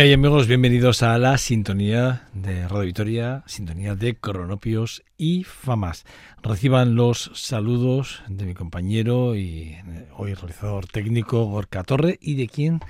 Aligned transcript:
¿Qué 0.00 0.04
hay 0.04 0.12
amigos? 0.14 0.46
Bienvenidos 0.46 1.02
a 1.02 1.18
la 1.18 1.36
sintonía 1.36 2.26
de 2.32 2.66
Radio 2.66 2.86
Vitoria, 2.86 3.42
sintonía 3.44 3.94
de 3.94 4.16
Cronopios 4.16 5.02
y 5.18 5.44
Famas. 5.44 6.06
Reciban 6.42 6.94
los 6.94 7.30
saludos 7.34 8.22
de 8.26 8.46
mi 8.46 8.54
compañero 8.54 9.36
y 9.36 9.74
eh, 9.74 10.06
hoy 10.16 10.32
realizador 10.32 10.86
técnico 10.86 11.44
Gorka 11.44 11.84
Torre 11.84 12.18
y 12.22 12.34
de 12.36 12.48
quien 12.48 12.80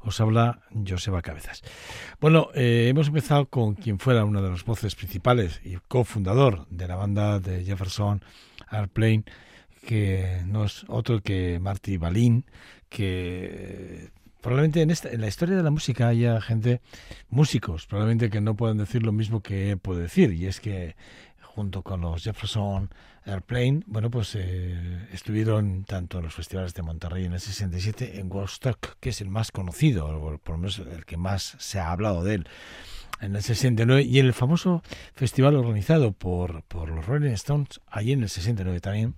os 0.00 0.18
habla 0.22 0.60
Joseba 0.88 1.20
Cabezas. 1.20 1.60
Bueno, 2.18 2.48
eh, 2.54 2.86
hemos 2.88 3.08
empezado 3.08 3.44
con 3.44 3.74
quien 3.74 3.98
fuera 3.98 4.24
una 4.24 4.40
de 4.40 4.48
las 4.48 4.64
voces 4.64 4.94
principales 4.94 5.60
y 5.66 5.76
cofundador 5.86 6.66
de 6.70 6.88
la 6.88 6.96
banda 6.96 7.40
de 7.40 7.62
Jefferson 7.62 8.22
Airplane, 8.70 9.24
que 9.86 10.40
no 10.46 10.64
es 10.64 10.86
otro 10.88 11.20
que 11.20 11.58
Marty 11.60 11.98
Balin, 11.98 12.46
que 12.88 14.08
probablemente 14.44 14.82
en, 14.82 14.90
esta, 14.90 15.08
en 15.08 15.22
la 15.22 15.26
historia 15.26 15.56
de 15.56 15.62
la 15.62 15.70
música 15.70 16.08
haya 16.08 16.38
gente, 16.38 16.82
músicos, 17.30 17.86
probablemente 17.86 18.28
que 18.28 18.42
no 18.42 18.54
puedan 18.54 18.76
decir 18.76 19.02
lo 19.02 19.10
mismo 19.10 19.40
que 19.40 19.78
puedo 19.78 20.00
decir, 20.00 20.34
y 20.34 20.44
es 20.44 20.60
que 20.60 20.96
junto 21.40 21.82
con 21.82 22.02
los 22.02 22.24
Jefferson 22.24 22.90
Airplane, 23.24 23.84
bueno, 23.86 24.10
pues 24.10 24.34
eh, 24.34 25.08
estuvieron 25.14 25.84
tanto 25.84 26.18
en 26.18 26.24
los 26.24 26.34
festivales 26.34 26.74
de 26.74 26.82
Monterrey 26.82 27.24
en 27.24 27.32
el 27.32 27.40
67, 27.40 28.20
en 28.20 28.30
Woodstock, 28.30 28.98
que 29.00 29.08
es 29.08 29.22
el 29.22 29.30
más 29.30 29.50
conocido, 29.50 30.08
o 30.08 30.36
por 30.36 30.56
lo 30.56 30.58
menos 30.58 30.78
el 30.78 31.06
que 31.06 31.16
más 31.16 31.56
se 31.58 31.80
ha 31.80 31.90
hablado 31.90 32.22
de 32.22 32.34
él, 32.34 32.48
en 33.22 33.36
el 33.36 33.42
69, 33.42 34.02
y 34.02 34.18
en 34.18 34.26
el 34.26 34.34
famoso 34.34 34.82
festival 35.14 35.56
organizado 35.56 36.12
por, 36.12 36.64
por 36.64 36.90
los 36.90 37.06
Rolling 37.06 37.30
Stones, 37.30 37.80
allí 37.86 38.12
en 38.12 38.22
el 38.22 38.28
69 38.28 38.80
también, 38.80 39.14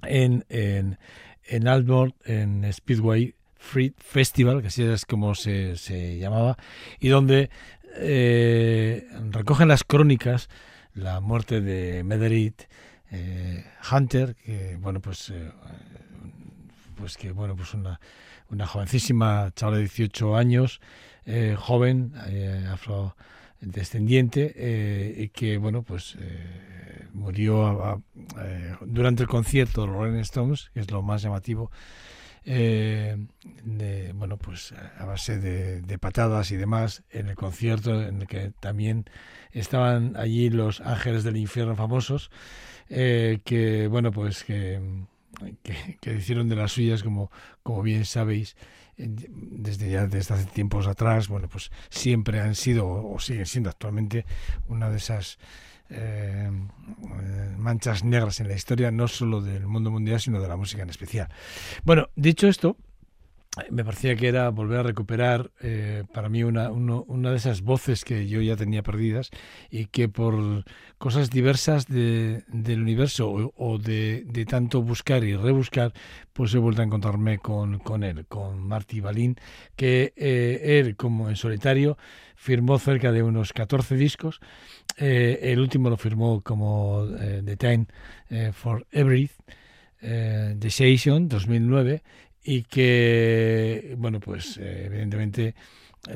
en, 0.00 0.46
en, 0.48 0.98
en 1.44 1.68
Albert, 1.68 2.14
en 2.24 2.72
Speedway 2.72 3.34
Free 3.58 3.94
Festival, 3.98 4.62
que 4.62 4.68
así 4.68 4.82
es 4.82 5.06
como 5.06 5.34
se, 5.34 5.76
se 5.76 6.18
llamaba, 6.18 6.56
y 7.00 7.08
donde 7.08 7.50
eh, 7.96 9.06
recogen 9.30 9.68
las 9.68 9.84
crónicas 9.84 10.48
la 10.96 11.20
muerte 11.20 11.60
de 11.60 12.02
Mederit 12.02 12.62
eh, 13.10 13.64
Hunter, 13.90 14.34
que 14.34 14.76
bueno 14.80 15.00
pues 15.00 15.30
eh, 15.30 15.50
pues 16.96 17.16
que 17.16 17.32
bueno 17.32 17.54
pues 17.54 17.74
una, 17.74 18.00
una 18.50 18.66
jovencísima 18.66 19.52
chavala 19.54 19.76
de 19.76 19.84
18 19.84 20.36
años, 20.36 20.80
eh, 21.26 21.54
joven, 21.58 22.12
afrodescendiente, 22.72 25.14
y 25.16 25.28
que 25.28 25.58
bueno 25.58 25.82
pues 25.82 26.16
murió 27.12 28.02
durante 28.80 29.22
el 29.22 29.28
concierto 29.28 29.82
de 29.82 29.86
los 29.88 29.96
Rolling 29.96 30.20
Stones, 30.20 30.70
que 30.72 30.80
es 30.80 30.90
lo 30.90 31.02
más 31.02 31.22
llamativo. 31.22 31.70
Eh, 32.48 33.16
de, 33.64 34.12
bueno, 34.12 34.38
pues 34.38 34.72
a 34.72 35.04
base 35.04 35.38
de, 35.38 35.98
patadas 35.98 36.52
y 36.52 36.56
demás 36.56 37.02
en 37.10 37.28
el 37.28 37.34
concierto 37.34 38.00
en 38.00 38.22
el 38.22 38.28
que 38.28 38.52
también 38.60 39.10
estaban 39.50 40.16
allí 40.16 40.48
los 40.50 40.80
ángeles 40.80 41.24
del 41.24 41.38
infierno 41.38 41.74
famosos, 41.74 42.30
eh, 42.88 43.40
que, 43.44 43.88
bueno, 43.88 44.12
pues 44.12 44.44
que, 44.44 44.80
que, 45.64 45.98
que, 46.00 46.14
hicieron 46.14 46.48
de 46.48 46.54
las 46.54 46.70
suyas, 46.70 47.02
como, 47.02 47.32
como 47.64 47.82
bien 47.82 48.04
sabéis, 48.04 48.56
desde 48.96 49.90
ya 49.90 50.06
desde 50.06 50.34
hace 50.34 50.46
tiempos 50.46 50.86
atrás, 50.86 51.26
bueno, 51.26 51.48
pues 51.48 51.70
siempre 51.90 52.40
han 52.40 52.54
sido 52.54 52.88
o 52.88 53.18
siguen 53.18 53.46
siendo 53.46 53.70
actualmente 53.70 54.24
una 54.68 54.88
de 54.88 54.98
esas 54.98 55.38
eh, 55.90 56.50
manchas 57.56 58.04
negras 58.04 58.40
en 58.40 58.48
la 58.48 58.54
historia, 58.54 58.90
no 58.90 59.08
solo 59.08 59.40
del 59.40 59.66
mundo 59.66 59.90
mundial, 59.90 60.20
sino 60.20 60.40
de 60.40 60.48
la 60.48 60.56
música 60.56 60.82
en 60.82 60.90
especial. 60.90 61.28
Bueno, 61.84 62.08
dicho 62.14 62.48
esto, 62.48 62.76
me 63.70 63.84
parecía 63.84 64.14
que 64.16 64.28
era 64.28 64.50
volver 64.50 64.80
a 64.80 64.82
recuperar 64.82 65.50
eh, 65.62 66.04
para 66.12 66.28
mí 66.28 66.42
una, 66.42 66.70
una 66.70 67.30
de 67.30 67.36
esas 67.36 67.62
voces 67.62 68.04
que 68.04 68.28
yo 68.28 68.42
ya 68.42 68.56
tenía 68.56 68.82
perdidas 68.82 69.30
y 69.70 69.86
que 69.86 70.08
por 70.08 70.64
cosas 70.98 71.30
diversas 71.30 71.86
de, 71.86 72.44
del 72.48 72.82
universo 72.82 73.30
o, 73.30 73.52
o 73.56 73.78
de, 73.78 74.24
de, 74.26 74.44
tanto 74.44 74.82
buscar 74.82 75.24
y 75.24 75.36
rebuscar, 75.36 75.92
pues 76.32 76.54
he 76.54 76.58
vuelto 76.58 76.82
a 76.82 76.84
encontrarme 76.84 77.38
con, 77.38 77.78
con 77.78 78.04
él, 78.04 78.26
con 78.26 78.66
Marty 78.66 79.00
Balín, 79.00 79.36
que 79.74 80.12
eh, 80.16 80.78
él 80.78 80.96
como 80.96 81.30
en 81.30 81.36
solitario 81.36 81.96
firmó 82.34 82.78
cerca 82.78 83.10
de 83.10 83.22
unos 83.22 83.54
14 83.54 83.96
discos. 83.96 84.40
Eh, 84.96 85.38
el 85.52 85.60
último 85.60 85.90
lo 85.90 85.96
firmó 85.96 86.40
como 86.40 87.06
eh, 87.20 87.42
The 87.44 87.56
Time 87.56 87.86
eh, 88.30 88.52
for 88.52 88.86
Every 88.90 89.30
eh, 90.00 90.54
Decision 90.56 91.28
2009 91.28 92.02
y 92.42 92.62
que, 92.62 93.94
bueno, 93.98 94.20
pues 94.20 94.56
evidentemente 94.58 95.54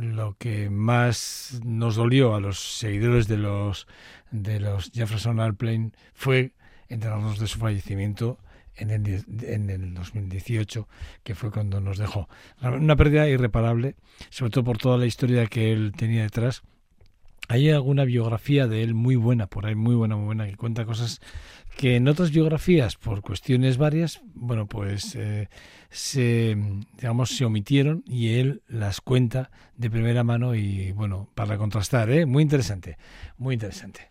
lo 0.00 0.37
que 0.38 0.71
más 0.71 1.61
nos 1.65 1.97
dolió 1.97 2.37
a 2.37 2.41
los 2.41 2.59
seguidores 2.79 3.27
de 3.27 3.37
los 3.37 3.88
de 4.31 4.61
los 4.61 4.93
Jefferson 4.93 5.41
Airplane 5.41 5.91
fue 6.15 6.53
enterarnos 6.88 7.41
de 7.41 7.49
su 7.49 7.59
fallecimiento 7.59 8.38
en 8.77 8.91
el, 8.91 9.25
en 9.43 9.71
el 9.71 9.94
2018, 9.94 10.88
que 11.23 11.35
fue 11.35 11.50
cuando 11.50 11.81
nos 11.81 11.99
dejó. 11.99 12.29
Una 12.62 12.97
pérdida 12.97 13.29
irreparable, 13.29 13.97
sobre 14.31 14.50
todo 14.50 14.65
por 14.65 14.79
toda 14.79 14.99
la 14.99 15.06
historia 15.06 15.47
que 15.47 15.73
él 15.73 15.93
tenía 15.97 16.23
detrás. 16.23 16.62
Hay 17.50 17.69
alguna 17.69 18.05
biografía 18.05 18.69
de 18.69 18.85
él 18.85 18.94
muy 18.94 19.17
buena, 19.17 19.49
por 19.49 19.67
ahí 19.67 19.75
muy 19.75 19.97
buena, 19.97 20.14
muy 20.14 20.26
buena, 20.26 20.47
que 20.47 20.55
cuenta 20.55 20.85
cosas 20.85 21.20
que 21.76 21.97
en 21.97 22.06
otras 22.06 22.31
biografías, 22.31 22.94
por 22.94 23.23
cuestiones 23.23 23.76
varias, 23.76 24.20
bueno, 24.35 24.69
pues 24.69 25.17
eh, 25.17 25.49
se, 25.91 26.56
digamos, 26.97 27.31
se 27.31 27.44
omitieron 27.44 28.05
y 28.06 28.35
él 28.35 28.62
las 28.69 29.00
cuenta 29.00 29.50
de 29.76 29.91
primera 29.91 30.23
mano 30.23 30.55
y, 30.55 30.93
bueno, 30.93 31.29
para 31.35 31.58
contrastar, 31.58 32.08
¿eh? 32.11 32.25
Muy 32.25 32.44
interesante, 32.44 32.99
muy 33.37 33.55
interesante. 33.55 34.11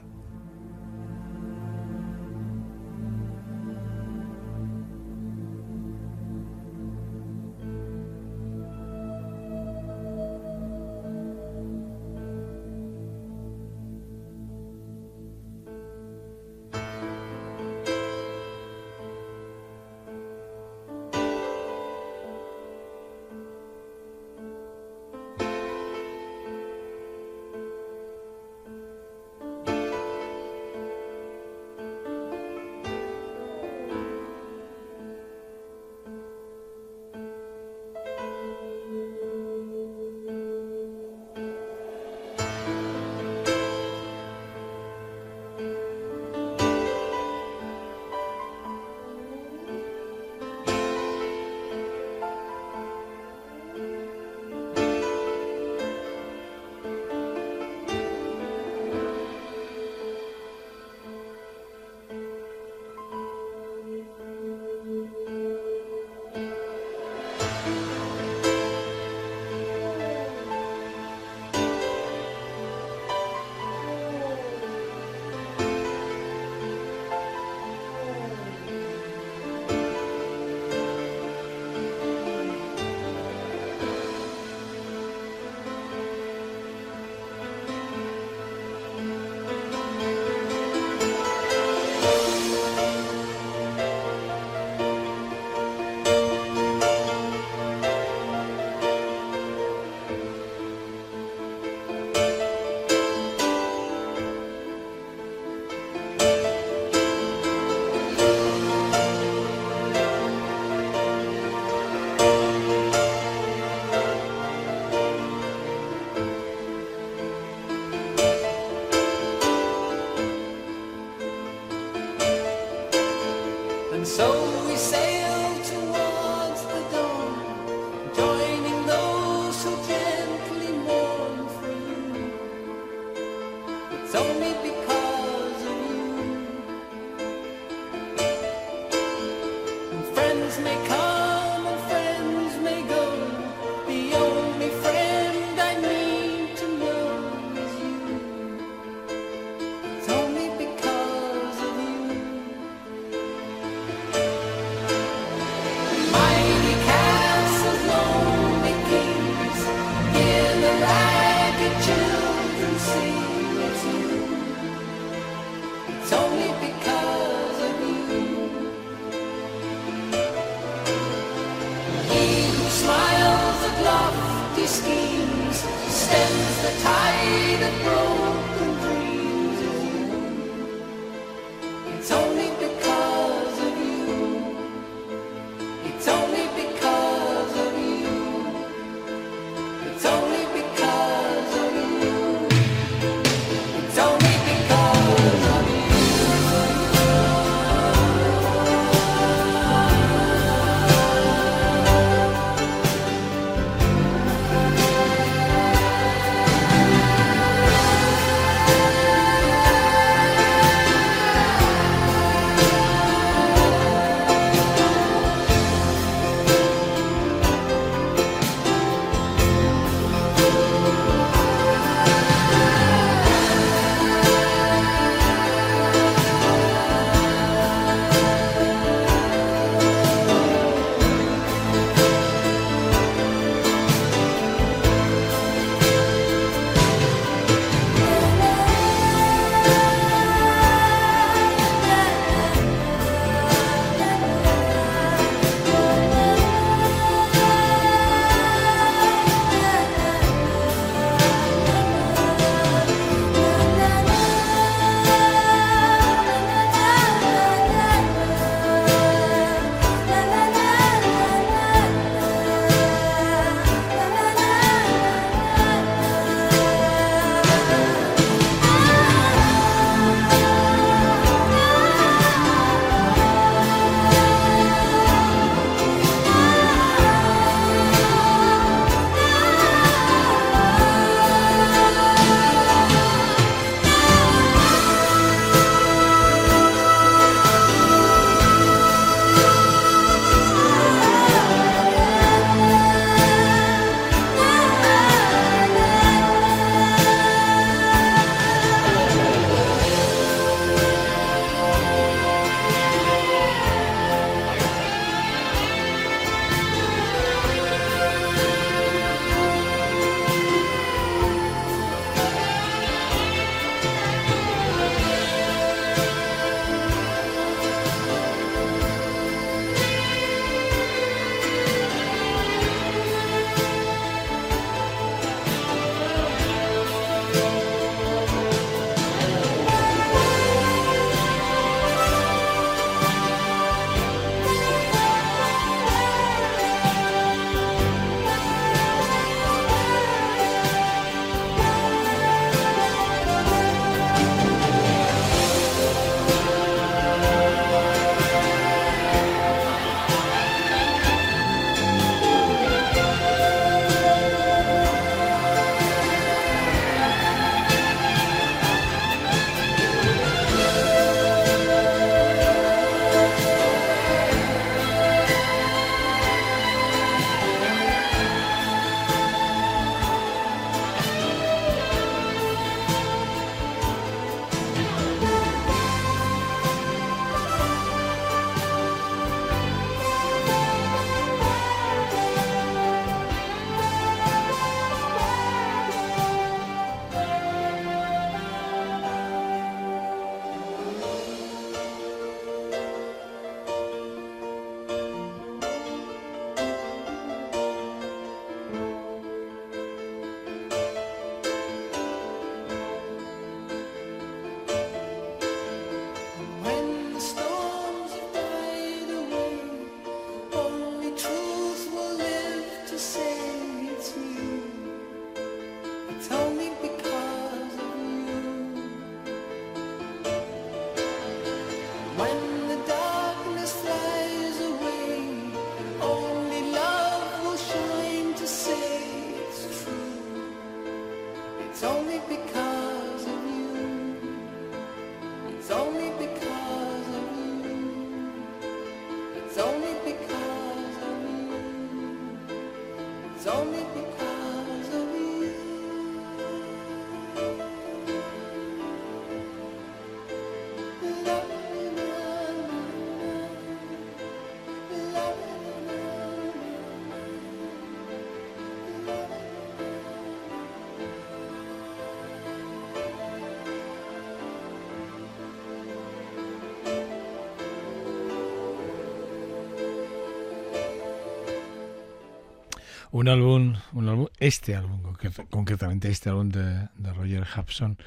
Un 473.13 473.27
álbum, 473.27 473.73
un 473.91 474.07
álbum, 474.07 474.27
este 474.39 474.73
álbum, 474.73 475.01
concretamente 475.49 476.09
este 476.09 476.29
álbum 476.29 476.47
de, 476.47 476.87
Roger 477.13 477.43
Hudson, 477.43 477.97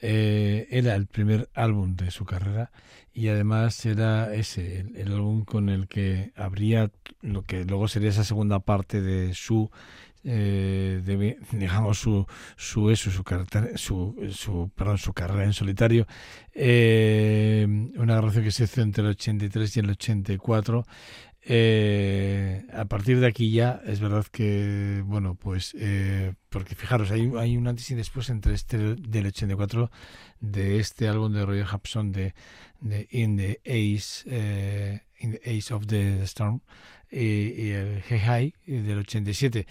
eh, 0.00 0.66
era 0.70 0.96
el 0.96 1.06
primer 1.06 1.48
álbum 1.54 1.94
de 1.94 2.10
su 2.10 2.24
carrera 2.24 2.72
y 3.12 3.28
además 3.28 3.86
era 3.86 4.34
ese, 4.34 4.80
el, 4.96 5.12
álbum 5.12 5.44
con 5.44 5.68
el 5.68 5.86
que 5.86 6.32
habría 6.34 6.90
lo 7.20 7.42
que 7.42 7.64
luego 7.64 7.86
sería 7.86 8.08
esa 8.08 8.24
segunda 8.24 8.58
parte 8.58 9.00
de 9.00 9.32
su 9.32 9.70
eh, 10.24 11.02
de, 11.04 11.38
digamos 11.52 11.98
su 11.98 12.26
su 12.56 12.90
eso 12.90 13.10
su, 13.12 13.24
su, 13.76 14.28
su 14.32 14.70
perdón 14.74 14.98
su 14.98 15.12
carrera 15.12 15.44
en 15.44 15.52
solitario. 15.52 16.06
Eh, 16.52 17.64
una 17.96 18.16
grabación 18.16 18.42
que 18.42 18.50
se 18.50 18.64
hizo 18.64 18.82
entre 18.82 19.04
el 19.04 19.10
83 19.10 19.76
y 19.76 19.80
el 19.80 19.90
84 19.90 20.84
eh, 21.42 22.66
a 22.72 22.84
partir 22.86 23.20
de 23.20 23.26
aquí 23.26 23.50
ya 23.50 23.80
es 23.86 24.00
verdad 24.00 24.26
que, 24.26 25.02
bueno, 25.06 25.34
pues, 25.34 25.74
eh, 25.78 26.34
porque 26.48 26.74
fijaros, 26.74 27.10
hay, 27.10 27.30
hay 27.38 27.56
un 27.56 27.68
antes 27.68 27.90
y 27.90 27.94
después 27.94 28.28
entre 28.30 28.54
este 28.54 28.96
del 28.96 29.26
84 29.26 29.90
de 30.40 30.78
este 30.78 31.08
álbum 31.08 31.32
de 31.32 31.46
Roger 31.46 31.66
Hudson 31.72 32.12
de, 32.12 32.34
In 33.10 33.36
the 33.36 33.60
Ace, 33.64 34.24
eh, 34.26 35.02
In 35.20 35.32
the 35.32 35.58
Ace 35.58 35.72
of 35.72 35.86
the 35.86 36.22
Storm 36.24 36.60
y, 37.10 37.70
el 37.70 38.02
Hey 38.08 38.18
High 38.18 38.54
del 38.66 38.98
87. 38.98 39.66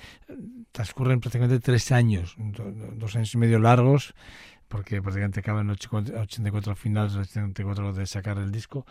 Transcurren 0.71 1.19
prácticamente 1.19 1.59
tres 1.59 1.91
años, 1.91 2.35
dos 2.37 3.15
años 3.15 3.33
y 3.33 3.37
medio 3.37 3.59
largos 3.59 4.13
porque 4.67 5.01
prácticamente 5.01 5.39
acaba 5.39 5.61
en 5.61 5.69
el 5.69 5.75
84 5.75 6.75
finales 6.75 7.13
del 7.13 7.21
84 7.23 7.93
de 7.93 8.05
sacar 8.05 8.37
el 8.37 8.51
disco. 8.51 8.85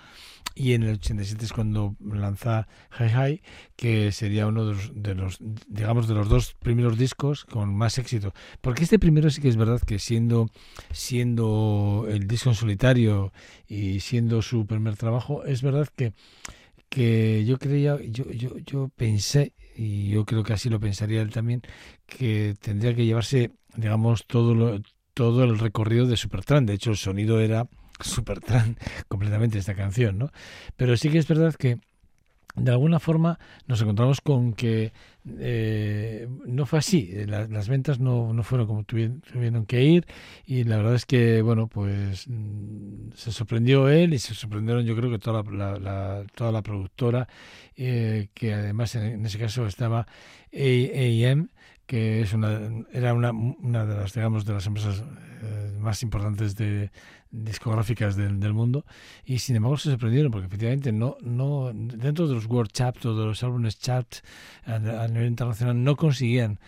Y 0.54 0.72
en 0.72 0.84
el 0.84 0.94
87 0.94 1.44
es 1.44 1.52
cuando 1.52 1.96
lanza 2.00 2.66
Hi 2.98 3.04
Hi 3.04 3.42
que 3.76 4.10
sería 4.12 4.46
uno 4.46 4.64
de 4.64 4.72
los, 4.72 4.92
de 4.94 5.14
los, 5.14 5.38
digamos 5.68 6.08
de 6.08 6.14
los 6.14 6.28
dos 6.28 6.54
primeros 6.54 6.96
discos 6.96 7.44
con 7.44 7.74
más 7.74 7.98
éxito. 7.98 8.32
Porque 8.60 8.84
este 8.84 8.98
primero 8.98 9.28
sí 9.30 9.42
que 9.42 9.48
es 9.48 9.56
verdad 9.56 9.80
que 9.80 9.98
siendo 9.98 10.48
siendo 10.92 12.06
el 12.08 12.26
disco 12.26 12.50
en 12.50 12.54
solitario 12.54 13.32
y 13.68 14.00
siendo 14.00 14.42
su 14.42 14.66
primer 14.66 14.96
trabajo 14.96 15.44
es 15.44 15.62
verdad 15.62 15.88
que 15.94 16.12
que 16.88 17.44
yo 17.44 17.58
creía 17.58 17.98
yo 18.02 18.30
yo 18.30 18.58
yo 18.58 18.88
pensé 18.96 19.52
y 19.76 20.08
yo 20.10 20.24
creo 20.24 20.42
que 20.44 20.52
así 20.52 20.70
lo 20.70 20.80
pensaría 20.80 21.20
él 21.20 21.30
también 21.30 21.62
que 22.06 22.54
tendría 22.60 22.94
que 22.94 23.04
llevarse 23.04 23.50
digamos 23.76 24.26
todo 24.26 24.54
lo 24.54 24.80
todo 25.16 25.44
el 25.44 25.58
recorrido 25.58 26.04
de 26.04 26.18
Supertramp. 26.18 26.68
De 26.68 26.74
hecho, 26.74 26.90
el 26.90 26.98
sonido 26.98 27.40
era 27.40 27.66
Supertramp 28.00 28.78
completamente 29.08 29.58
esta 29.58 29.74
canción, 29.74 30.18
¿no? 30.18 30.30
Pero 30.76 30.94
sí 30.98 31.08
que 31.08 31.16
es 31.16 31.26
verdad 31.26 31.54
que 31.54 31.78
de 32.54 32.70
alguna 32.70 33.00
forma 33.00 33.38
nos 33.66 33.80
encontramos 33.80 34.20
con 34.20 34.52
que 34.52 34.92
eh, 35.38 36.28
no 36.46 36.66
fue 36.66 36.80
así, 36.80 37.12
las 37.26 37.68
ventas 37.68 37.98
no, 37.98 38.34
no 38.34 38.42
fueron 38.42 38.66
como 38.66 38.84
tuvieron, 38.84 39.66
que 39.66 39.82
ir 39.84 40.06
y 40.46 40.64
la 40.64 40.76
verdad 40.76 40.94
es 40.94 41.06
que, 41.06 41.40
bueno, 41.40 41.66
pues 41.66 42.28
mm, 42.28 43.12
se 43.14 43.32
sorprendió 43.32 43.88
él 43.88 44.12
y 44.12 44.18
se 44.18 44.34
sorprendieron 44.34 44.84
yo 44.84 44.94
creo 44.96 45.10
que 45.10 45.18
toda 45.18 45.42
la, 45.42 46.24
toda 46.34 46.52
la 46.52 46.62
productora, 46.62 47.26
eh, 47.74 48.28
que 48.34 48.52
además 48.52 48.94
en, 48.96 49.24
ese 49.24 49.38
caso 49.38 49.66
estaba 49.66 50.06
AM, 50.52 51.48
que 51.86 52.20
es 52.20 52.32
una, 52.32 52.60
era 52.92 53.14
una, 53.14 53.30
una 53.30 53.86
de 53.86 53.96
las 53.96 54.12
digamos 54.12 54.44
de 54.44 54.52
las 54.52 54.66
empresas 54.66 55.02
eh, 55.42 55.76
más 55.78 56.02
importantes 56.02 56.56
de 56.56 56.90
discográficas 57.30 58.16
del, 58.16 58.40
del, 58.40 58.52
mundo. 58.52 58.84
Y 59.24 59.38
sin 59.38 59.56
embargo 59.56 59.76
se 59.76 59.90
sorprendieron 59.90 60.32
porque 60.32 60.46
efectivamente 60.46 60.92
no 60.92 61.16
no 61.22 61.70
dentro 61.72 62.26
de 62.26 62.34
los 62.34 62.46
World 62.46 62.72
Charts 62.72 63.06
o 63.06 63.16
de 63.16 63.26
los 63.26 63.42
álbumes 63.42 63.78
Charts 63.78 64.22
a 64.64 65.08
nivel 65.08 65.28
internacional 65.28 65.82
no 65.82 65.96
conseguían 65.96 66.58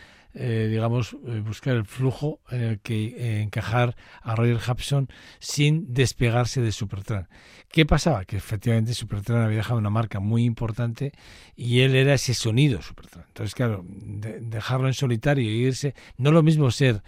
eh, 0.40 0.68
digamos, 0.70 1.16
eh, 1.26 1.42
buscar 1.44 1.74
el 1.74 1.84
flujo 1.84 2.38
en 2.48 2.62
el 2.62 2.78
que 2.78 3.06
eh, 3.06 3.42
encajar 3.42 3.96
a 4.22 4.36
Roger 4.36 4.56
Hudson 4.56 5.08
sin 5.40 5.92
despegarse 5.92 6.60
de 6.60 6.70
Supertramp. 6.70 7.26
¿Qué 7.72 7.84
pasaba? 7.84 8.24
Que 8.24 8.36
efectivamente 8.36 8.94
Supertramp 8.94 9.44
había 9.46 9.56
dejado 9.56 9.80
una 9.80 9.90
marca 9.90 10.20
muy 10.20 10.44
importante 10.44 11.10
y 11.56 11.80
él 11.80 11.96
era 11.96 12.14
ese 12.14 12.34
sonido 12.34 12.80
Supertramp. 12.82 13.26
Entonces, 13.26 13.56
claro, 13.56 13.84
dejarlo 13.84 14.86
en 14.86 14.94
solitario 14.94 15.50
y 15.50 15.66
irse, 15.66 15.96
no 16.18 16.30
lo 16.30 16.44
mismo 16.44 16.70
ser 16.70 17.02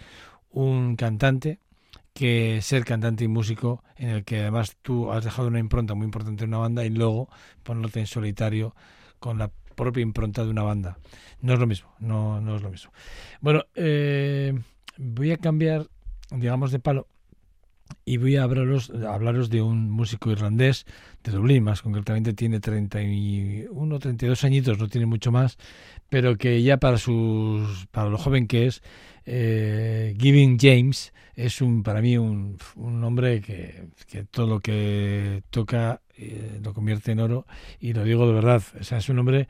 un 0.49 0.97
cantante 0.97 1.59
que 2.13 2.59
ser 2.61 2.83
cantante 2.83 3.23
y 3.23 3.29
músico 3.29 3.81
en 3.95 4.09
el 4.09 4.25
que 4.25 4.41
además 4.41 4.75
tú 4.81 5.09
has 5.13 5.23
dejado 5.23 5.47
una 5.47 5.59
impronta 5.59 5.93
muy 5.93 6.03
importante 6.03 6.43
en 6.43 6.49
una 6.49 6.57
banda 6.57 6.83
y 6.83 6.89
luego 6.89 7.29
ponerte 7.63 8.01
en 8.01 8.07
solitario 8.07 8.75
con 9.19 9.37
la 9.37 9.51
propia 9.75 10.01
impronta 10.01 10.43
de 10.43 10.49
una 10.49 10.63
banda. 10.63 10.97
No 11.41 11.53
es 11.53 11.59
lo 11.59 11.67
mismo, 11.67 11.89
no, 11.99 12.39
no 12.41 12.55
es 12.55 12.61
lo 12.61 12.69
mismo. 12.69 12.91
Bueno, 13.39 13.65
eh, 13.75 14.53
voy 14.97 15.31
a 15.31 15.37
cambiar, 15.37 15.87
digamos, 16.29 16.71
de 16.71 16.79
palo 16.79 17.07
y 18.05 18.17
voy 18.17 18.35
a 18.35 18.43
hablaros, 18.43 18.89
hablaros 18.89 19.49
de 19.49 19.61
un 19.61 19.89
músico 19.89 20.31
irlandés 20.31 20.85
de 21.23 21.31
Dublín, 21.31 21.63
más 21.63 21.81
concretamente 21.81 22.33
tiene 22.33 22.59
31, 22.59 23.99
32 23.99 24.43
añitos, 24.43 24.79
no 24.79 24.87
tiene 24.87 25.05
mucho 25.05 25.31
más, 25.31 25.57
pero 26.09 26.37
que 26.37 26.61
ya 26.63 26.77
para 26.77 26.97
sus 26.97 27.87
para 27.87 28.09
lo 28.09 28.17
joven 28.17 28.47
que 28.47 28.67
es, 28.67 28.81
eh, 29.25 30.15
Giving 30.19 30.57
James 30.59 31.13
es 31.35 31.61
un 31.61 31.83
para 31.83 32.01
mí 32.01 32.17
un, 32.17 32.57
un 32.75 33.03
hombre 33.03 33.41
que, 33.41 33.87
que, 34.07 34.23
todo 34.23 34.47
lo 34.47 34.59
que 34.59 35.43
toca 35.49 36.01
eh, 36.17 36.59
lo 36.63 36.73
convierte 36.73 37.11
en 37.11 37.19
oro 37.19 37.45
y 37.79 37.93
lo 37.93 38.03
digo 38.03 38.27
de 38.27 38.33
verdad, 38.33 38.61
o 38.79 38.83
sea, 38.83 38.97
es 38.97 39.09
un 39.09 39.19
hombre 39.19 39.47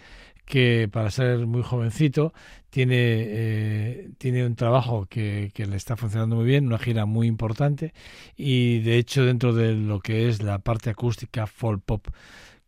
que 0.51 0.89
para 0.91 1.09
ser 1.11 1.47
muy 1.47 1.63
jovencito 1.63 2.33
tiene, 2.69 2.95
eh, 2.97 4.09
tiene 4.17 4.45
un 4.45 4.55
trabajo 4.55 5.05
que, 5.09 5.49
le 5.55 5.77
está 5.77 5.95
funcionando 5.95 6.35
muy 6.35 6.43
bien, 6.43 6.67
una 6.67 6.77
gira 6.77 7.05
muy 7.05 7.27
importante 7.27 7.93
y 8.35 8.79
de 8.79 8.97
hecho 8.97 9.23
dentro 9.23 9.53
de 9.53 9.71
lo 9.75 10.01
que 10.01 10.27
es 10.27 10.43
la 10.43 10.59
parte 10.59 10.89
acústica 10.89 11.47
folk 11.47 11.81
pop, 11.85 12.05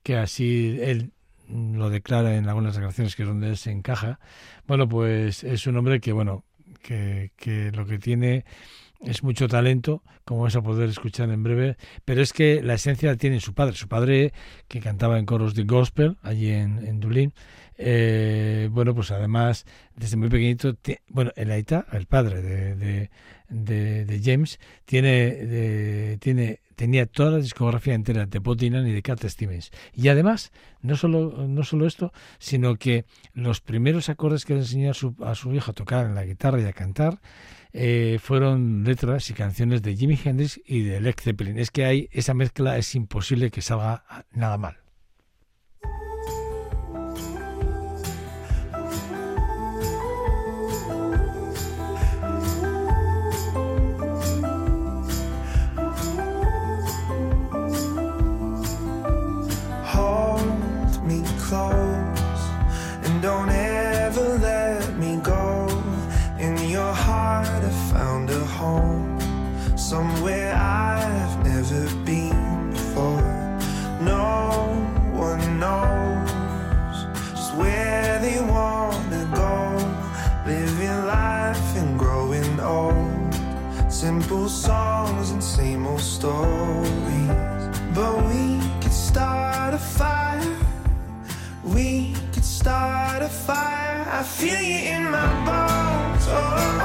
que 0.01 0.15
así 0.15 0.77
él 0.79 1.11
lo 1.49 1.89
declara 1.89 2.37
en 2.37 2.47
algunas 2.47 2.75
declaraciones 2.75 3.17
que 3.17 3.23
es 3.23 3.27
donde 3.27 3.49
él 3.49 3.57
se 3.57 3.71
encaja, 3.71 4.17
bueno 4.65 4.87
pues 4.87 5.43
es 5.43 5.67
un 5.67 5.75
hombre 5.75 5.99
que 5.99 6.13
bueno 6.13 6.45
que, 6.81 7.31
lo 7.73 7.85
que 7.85 7.99
tiene 7.99 8.45
es 9.01 9.23
mucho 9.23 9.49
talento, 9.49 10.03
como 10.23 10.43
vais 10.43 10.55
a 10.55 10.61
poder 10.61 10.87
escuchar 10.87 11.29
en 11.31 11.43
breve, 11.43 11.75
pero 12.05 12.21
es 12.21 12.31
que 12.31 12.61
la 12.63 12.75
esencia 12.75 13.11
la 13.11 13.17
tiene 13.17 13.41
su 13.41 13.53
padre, 13.53 13.75
su 13.75 13.89
padre 13.89 14.31
que 14.69 14.79
cantaba 14.79 15.19
en 15.19 15.25
coros 15.25 15.53
de 15.53 15.65
gospel 15.65 16.15
allí 16.21 16.49
en, 16.49 16.87
en 16.87 17.01
Dublín, 17.01 17.33
eh, 17.77 18.69
bueno, 18.71 18.93
pues 18.93 19.11
además 19.11 19.65
desde 19.95 20.17
muy 20.17 20.29
pequeñito, 20.29 20.75
bueno, 21.09 21.31
el 21.35 21.51
Aita, 21.51 21.85
el 21.91 22.05
padre 22.05 22.41
de, 22.41 23.09
de, 23.49 24.21
James, 24.23 24.59
tiene, 24.85 26.17
tiene 26.19 26.59
tenía 26.75 27.05
toda 27.05 27.31
la 27.31 27.37
discografía 27.37 27.93
entera 27.93 28.25
de 28.25 28.39
Bob 28.39 28.57
Dylan 28.57 28.87
y 28.87 28.91
de 28.91 29.01
Cat 29.01 29.23
Stevens. 29.25 29.71
Y 29.93 30.07
además, 30.07 30.51
no 30.81 30.95
solo, 30.95 31.47
no 31.47 31.63
solo 31.63 31.87
esto, 31.87 32.11
sino 32.39 32.75
que 32.75 33.05
los 33.33 33.61
primeros 33.61 34.09
acordes 34.09 34.45
que 34.45 34.53
le 34.53 34.59
enseñó 34.61 34.91
a 34.91 34.93
su, 34.93 35.15
a 35.23 35.35
su 35.35 35.53
hijo 35.53 35.71
a 35.71 35.73
tocar 35.73 36.05
en 36.05 36.15
la 36.15 36.25
guitarra 36.25 36.59
y 36.61 36.65
a 36.65 36.73
cantar, 36.73 37.19
eh, 37.71 38.19
fueron 38.21 38.83
letras 38.83 39.29
y 39.29 39.33
canciones 39.33 39.81
de 39.81 39.95
Jimi 39.95 40.19
Hendrix 40.23 40.59
y 40.65 40.83
de 40.83 41.01
Led 41.01 41.15
Zeppelin. 41.19 41.57
Es 41.57 41.71
que 41.71 41.85
hay 41.85 42.09
esa 42.11 42.33
mezcla, 42.33 42.77
es 42.77 42.93
imposible 42.95 43.49
que 43.51 43.61
salga 43.61 44.03
nada 44.31 44.57
mal. 44.57 44.82
close 61.53 62.43
and 63.05 63.21
don't 63.21 63.49
ever 63.49 64.27
let 64.49 64.97
me 65.03 65.11
go. 65.33 65.67
In 66.45 66.55
your 66.75 66.93
heart, 67.07 67.61
I 67.69 67.73
found 67.93 68.25
a 68.41 68.43
home 68.59 69.19
somewhere 69.77 70.51
I've 70.55 71.35
never 71.51 71.83
been 72.09 72.71
before. 72.71 73.33
No 74.13 74.25
one 75.27 75.45
knows 75.63 76.97
just 77.37 77.53
where 77.61 78.11
they 78.25 78.39
wanna 78.55 79.23
go, 79.43 79.55
living 80.51 80.99
life 81.17 81.69
and 81.81 81.91
growing 82.03 82.53
old. 82.59 83.31
Simple 84.03 84.47
songs 84.49 85.29
and 85.33 85.43
same 85.57 85.85
old 85.85 86.05
stories. 86.15 86.72
I 94.23 94.25
feel 94.25 94.61
you 94.61 94.77
in 94.95 95.11
my 95.11 95.27
bones. 95.43 96.25
Oh, 96.29 96.82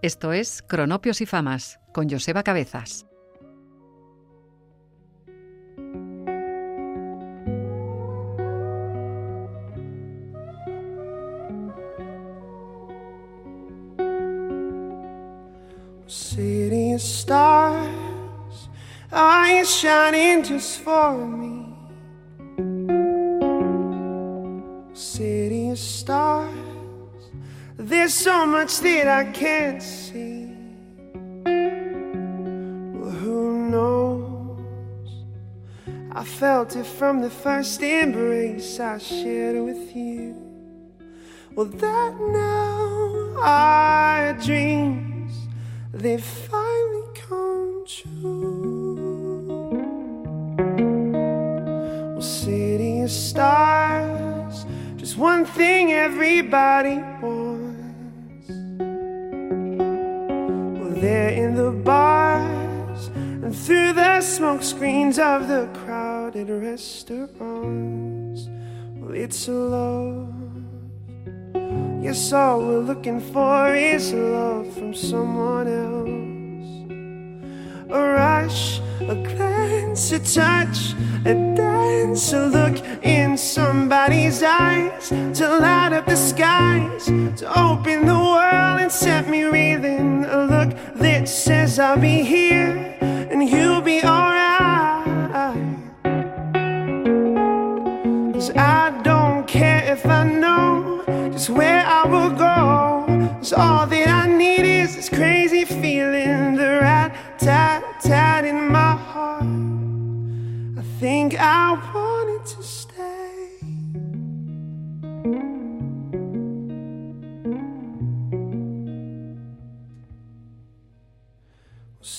Esto 0.00 0.32
es 0.32 0.62
Cronopios 0.62 1.20
y 1.20 1.26
Famas 1.26 1.80
con 1.92 2.08
Joseba 2.08 2.44
Cabezas. 2.44 3.04
City 16.06 16.94
stars, 16.94 18.68
are 19.10 19.64
shining 19.64 20.44
just 20.44 20.80
for 20.80 21.18
me? 21.18 21.74
City 24.92 25.74
stars, 25.74 26.57
there's 27.98 28.14
so 28.14 28.46
much 28.46 28.78
that 28.78 29.08
I 29.08 29.24
can't 29.32 29.82
see. 29.82 30.54
Well, 32.94 33.10
who 33.10 33.68
knows? 33.72 35.10
I 36.12 36.22
felt 36.22 36.76
it 36.76 36.86
from 36.86 37.20
the 37.20 37.28
first 37.28 37.82
embrace 37.82 38.78
I 38.78 38.98
shared 38.98 39.60
with 39.64 39.96
you. 39.96 40.36
Well, 41.56 41.66
that 41.66 42.14
now 42.20 43.42
our 43.42 44.32
dreams 44.34 45.32
they 45.92 46.18
finally 46.18 47.02
come 47.26 47.84
true. 47.84 48.94
Well, 52.14 52.22
city 52.22 53.00
of 53.00 53.10
stars, 53.10 54.66
just 54.96 55.16
one 55.18 55.44
thing 55.44 55.90
everybody 55.90 56.98
wants. 57.20 57.27
Smoke 64.38 64.62
screens 64.62 65.18
of 65.18 65.48
the 65.48 65.68
crowded 65.74 66.48
restaurants. 66.48 68.48
Well, 68.94 69.12
it's 69.12 69.48
love. 69.48 70.32
Yes, 72.00 72.32
all 72.32 72.60
we're 72.60 72.78
looking 72.78 73.20
for 73.20 73.74
is 73.74 74.12
love 74.12 74.72
from 74.74 74.94
someone 74.94 75.66
else. 75.66 76.88
A 77.90 78.00
rush, 78.00 78.78
a 79.00 79.16
glance, 79.16 80.12
a 80.12 80.20
touch, 80.20 80.94
a 81.24 81.34
dance, 81.56 82.32
a 82.32 82.46
look 82.46 82.78
in 83.02 83.36
somebody's 83.36 84.44
eyes 84.44 85.08
to 85.08 85.58
light 85.58 85.92
up 85.92 86.06
the 86.06 86.14
skies, 86.14 87.06
to 87.06 87.60
open 87.60 88.06
the 88.06 88.14
world 88.14 88.82
and 88.82 88.92
set 88.92 89.28
me 89.28 89.42
reeling. 89.42 90.24
A 90.26 90.44
look 90.44 90.76
that 90.94 91.28
says 91.28 91.80
I'll 91.80 91.98
be 91.98 92.22
here 92.22 92.96
and 93.00 93.42
you'll 93.42 93.80
be 93.80 94.00
alright. 94.04 94.17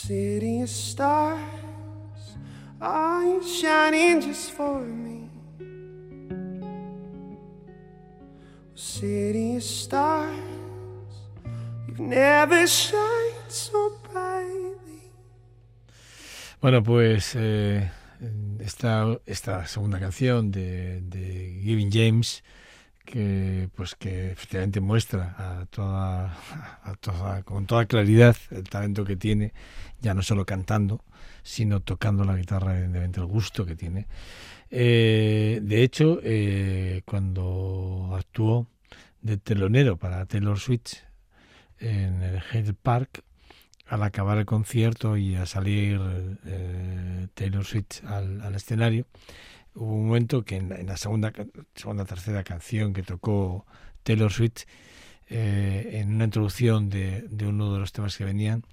City 0.09 0.63
of 0.63 0.69
stars, 0.69 1.37
are 2.81 3.23
you 3.25 3.43
shining 3.43 4.19
just 4.19 4.49
for 4.49 4.81
me? 4.81 5.29
City 8.73 9.57
of 9.57 9.61
stars, 9.61 10.33
you've 11.87 11.99
never 11.99 12.65
shined 12.65 13.49
so 13.49 13.99
brightly. 14.11 15.11
Bueno, 16.59 16.81
pues 16.81 17.35
eh, 17.35 17.91
esta, 18.61 19.15
esta 19.27 19.67
segunda 19.67 19.99
canción 19.99 20.49
de, 20.49 21.01
de 21.01 21.61
Giving 21.61 21.91
James 21.91 22.43
que 23.09 23.69
pues 23.75 23.95
que 23.95 24.31
efectivamente 24.31 24.81
muestra 24.81 25.35
a 25.37 25.65
toda, 25.65 26.37
a 26.83 26.93
toda, 26.99 27.41
con 27.41 27.65
toda 27.65 27.87
claridad 27.87 28.35
el 28.51 28.63
talento 28.69 29.03
que 29.03 29.15
tiene, 29.15 29.51
ya 29.99 30.13
no 30.13 30.21
solo 30.21 30.45
cantando, 30.45 31.03
sino 31.41 31.79
tocando 31.79 32.23
la 32.23 32.35
guitarra, 32.35 32.73
evidentemente 32.73 33.19
el 33.19 33.25
gusto 33.25 33.65
que 33.65 33.75
tiene. 33.75 34.05
Eh, 34.69 35.59
de 35.63 35.83
hecho, 35.83 36.19
eh, 36.23 37.01
cuando 37.05 38.11
actuó 38.15 38.67
de 39.21 39.37
telonero 39.37 39.97
para 39.97 40.25
Taylor 40.27 40.59
Swift 40.59 40.97
en 41.79 42.21
el 42.21 42.41
Hyde 42.41 42.75
Park, 42.75 43.23
al 43.87 44.03
acabar 44.03 44.37
el 44.37 44.45
concierto 44.45 45.17
y 45.17 45.33
a 45.33 45.47
salir 45.47 45.99
eh, 46.45 47.27
Taylor 47.33 47.65
Swift 47.65 48.03
al, 48.05 48.39
al 48.41 48.53
escenario, 48.53 49.07
hubo 49.75 49.95
un 49.95 50.07
momento 50.07 50.43
que 50.43 50.57
en 50.57 50.69
la, 50.69 50.75
en 50.77 50.87
la 50.87 50.97
segunda, 50.97 51.33
segunda, 51.75 52.05
tercera 52.05 52.43
canción 52.43 52.93
que 52.93 53.03
tocó 53.03 53.65
Taylor 54.03 54.31
Swift, 54.31 54.63
eh, 55.27 55.99
en 56.01 56.15
una 56.15 56.25
introducción 56.25 56.89
de, 56.89 57.27
uno 57.41 57.73
de 57.73 57.79
los 57.79 57.91
temas 57.91 58.17
que 58.17 58.25
venían, 58.25 58.63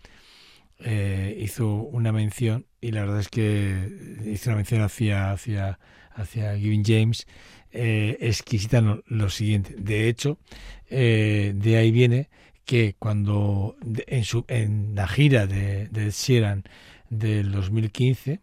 eh, 0.79 1.37
hizo 1.41 1.75
una 1.75 2.13
mención, 2.13 2.67
y 2.81 2.93
la 2.93 3.03
verdad 3.03 3.21
es 3.21 3.29
que 3.29 4.21
hizo 4.27 4.51
una 4.51 4.57
mención 4.57 4.83
hacia, 4.83 5.31
hacia, 5.33 5.79
hacia 6.15 6.57
Giving 6.57 6.85
James, 6.85 7.27
eh, 7.73 8.17
exquisita 8.21 8.81
lo, 9.07 9.31
siguiente. 9.31 9.75
De 9.77 10.09
hecho, 10.09 10.39
eh, 10.89 11.53
de 11.55 11.77
ahí 11.77 11.91
viene 11.91 12.31
que 12.65 12.97
cuando 12.99 13.77
en, 14.07 14.25
su, 14.25 14.45
en 14.49 14.95
la 14.95 15.07
gira 15.07 15.47
de, 15.47 15.89
de 15.89 16.11
Sheeran 16.11 16.65
del 17.11 17.53
2015, 17.53 18.41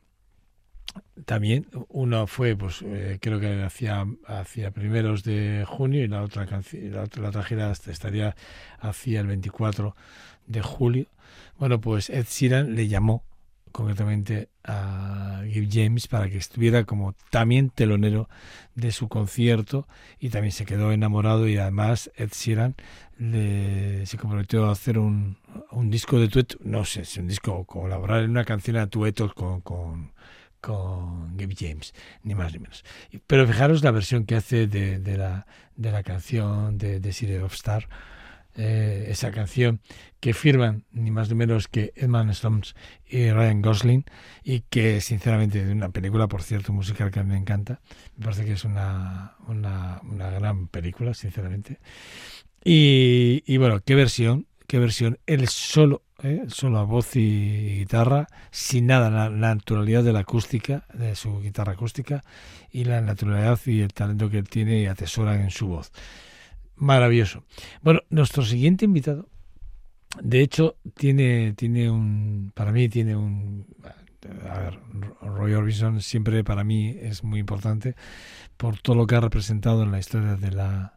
también 1.25 1.67
uno 1.89 2.27
fue 2.27 2.55
pues 2.55 2.81
eh, 2.83 3.17
creo 3.21 3.39
que 3.39 3.63
hacia 3.63 4.05
hacia 4.27 4.71
primeros 4.71 5.23
de 5.23 5.65
junio 5.67 6.03
y 6.03 6.07
la 6.07 6.23
otra 6.23 6.45
la, 6.45 7.07
la 7.15 7.29
otra 7.29 7.43
gira 7.43 7.71
estaría 7.71 8.35
hacia 8.79 9.21
el 9.21 9.27
24 9.27 9.95
de 10.47 10.61
julio. 10.61 11.07
Bueno 11.57 11.79
pues 11.79 12.09
Ed 12.09 12.25
Sheeran 12.29 12.75
le 12.75 12.87
llamó 12.87 13.23
concretamente 13.71 14.49
a 14.63 15.41
Give 15.49 15.67
James 15.69 16.07
para 16.07 16.29
que 16.29 16.37
estuviera 16.37 16.85
como 16.85 17.15
también 17.31 17.69
telonero 17.69 18.29
de 18.75 18.91
su 18.91 19.09
concierto 19.09 19.87
y 20.19 20.29
también 20.29 20.51
se 20.51 20.65
quedó 20.65 20.91
enamorado 20.91 21.47
y 21.47 21.57
además 21.57 22.11
Ed 22.15 22.29
Sheeran 22.31 22.75
le, 23.17 24.05
se 24.05 24.17
comprometió 24.17 24.67
a 24.67 24.71
hacer 24.71 24.99
un, 24.99 25.37
un 25.71 25.89
disco 25.89 26.19
de 26.19 26.27
dueto, 26.27 26.57
no 26.61 26.85
sé, 26.85 27.03
si 27.03 27.19
un 27.19 27.27
disco, 27.27 27.65
colaborar 27.65 28.23
en 28.23 28.29
una 28.29 28.45
canción 28.45 28.77
a 28.77 28.87
con, 28.87 29.61
con 29.61 30.13
con 30.63 31.35
Gabe 31.35 31.55
James, 31.59 31.93
ni 32.23 32.35
más 32.35 32.53
ni 32.53 32.59
menos. 32.59 32.85
Pero 33.27 33.45
fijaros 33.45 33.83
la 33.83 33.91
versión 33.91 34.25
que 34.25 34.35
hace 34.35 34.65
de, 34.65 35.17
la, 35.17 35.45
de 35.75 35.91
la 35.91 36.03
canción 36.03 36.77
de, 36.77 37.01
de 37.01 37.11
City 37.11 37.35
of 37.35 37.53
Star, 37.53 37.89
eh, 38.55 39.07
esa 39.09 39.31
canción 39.31 39.81
que 40.21 40.33
firman 40.33 40.85
ni 40.93 41.11
más 41.11 41.27
ni 41.27 41.35
menos 41.35 41.67
que 41.67 41.91
Edmund 41.97 42.29
Stones 42.29 42.75
y 43.05 43.29
Ryan 43.29 43.61
Gosling 43.61 44.05
y 44.41 44.61
que 44.61 45.01
sinceramente 45.01 45.65
de 45.65 45.73
una 45.73 45.89
película, 45.89 46.27
por 46.27 46.43
cierto, 46.43 46.71
musical 46.71 47.11
que 47.11 47.21
me 47.25 47.35
encanta, 47.35 47.81
me 48.15 48.23
parece 48.23 48.45
que 48.45 48.53
es 48.53 48.63
una, 48.63 49.35
una, 49.47 49.99
una 50.03 50.29
gran 50.29 50.69
película, 50.69 51.13
sinceramente. 51.13 51.79
Y, 52.63 53.43
y 53.45 53.57
bueno, 53.57 53.81
qué 53.83 53.95
versión, 53.95 54.47
qué 54.65 54.79
versión, 54.79 55.19
el 55.25 55.49
solo 55.49 56.03
¿eh? 56.23 56.43
solo 56.47 56.79
a 56.79 56.83
voz 56.83 57.15
y 57.15 57.77
guitarra, 57.79 58.27
sin 58.51 58.87
nada, 58.87 59.09
la, 59.09 59.29
naturalidad 59.29 60.03
de 60.03 60.13
la 60.13 60.19
acústica, 60.19 60.85
de 60.93 61.15
su 61.15 61.41
guitarra 61.41 61.73
acústica, 61.73 62.23
y 62.71 62.85
la 62.85 63.01
naturalidad 63.01 63.59
y 63.65 63.81
el 63.81 63.93
talento 63.93 64.29
que 64.29 64.43
tiene 64.43 64.81
y 64.81 64.85
atesora 64.87 65.35
en 65.35 65.51
su 65.51 65.67
voz. 65.67 65.91
Maravilloso. 66.75 67.43
Bueno, 67.81 68.01
nuestro 68.09 68.43
siguiente 68.43 68.85
invitado, 68.85 69.27
de 70.21 70.41
hecho, 70.41 70.77
tiene, 70.95 71.53
tiene 71.53 71.89
un, 71.89 72.51
para 72.55 72.71
mí 72.71 72.89
tiene 72.89 73.15
un, 73.15 73.65
a 74.49 74.59
ver, 74.59 74.79
Roy 75.21 75.53
Orbison 75.53 76.01
siempre 76.01 76.43
para 76.43 76.63
mí 76.63 76.95
es 76.99 77.23
muy 77.23 77.39
importante 77.39 77.95
por 78.57 78.79
todo 78.79 78.95
lo 78.95 79.07
que 79.07 79.15
ha 79.15 79.19
representado 79.19 79.83
en 79.83 79.91
la 79.91 79.99
historia 79.99 80.35
de 80.35 80.51
la, 80.51 80.92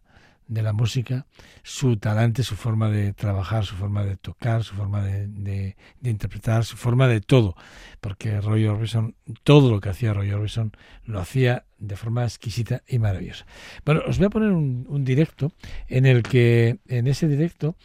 de 0.48 0.62
la 0.62 0.72
música, 0.72 1.26
su 1.62 1.96
talante, 1.96 2.42
su 2.42 2.54
forma 2.54 2.88
de 2.88 3.12
trabajar, 3.12 3.64
su 3.64 3.74
forma 3.74 4.04
de 4.04 4.16
tocar, 4.16 4.62
su 4.62 4.74
forma 4.74 5.02
de, 5.02 5.26
de, 5.26 6.10
interpretar, 6.10 6.64
su 6.64 6.76
forma 6.76 7.08
de 7.08 7.20
todo, 7.20 7.56
porque 8.00 8.40
Roy 8.40 8.66
Orbison, 8.66 9.16
todo 9.42 9.70
lo 9.70 9.80
que 9.80 9.88
hacía 9.88 10.14
Roy 10.14 10.30
Orbison, 10.30 10.72
lo 11.04 11.20
hacía 11.20 11.64
de 11.78 11.96
forma 11.96 12.24
exquisita 12.24 12.82
y 12.86 12.98
maravillosa. 12.98 13.46
Bueno, 13.84 14.02
os 14.06 14.18
voy 14.18 14.26
a 14.26 14.30
poner 14.30 14.50
un, 14.50 14.86
un 14.88 15.04
directo 15.04 15.52
en 15.88 16.06
el 16.06 16.22
que, 16.22 16.78
en 16.86 17.06
ese 17.08 17.26
directo, 17.26 17.76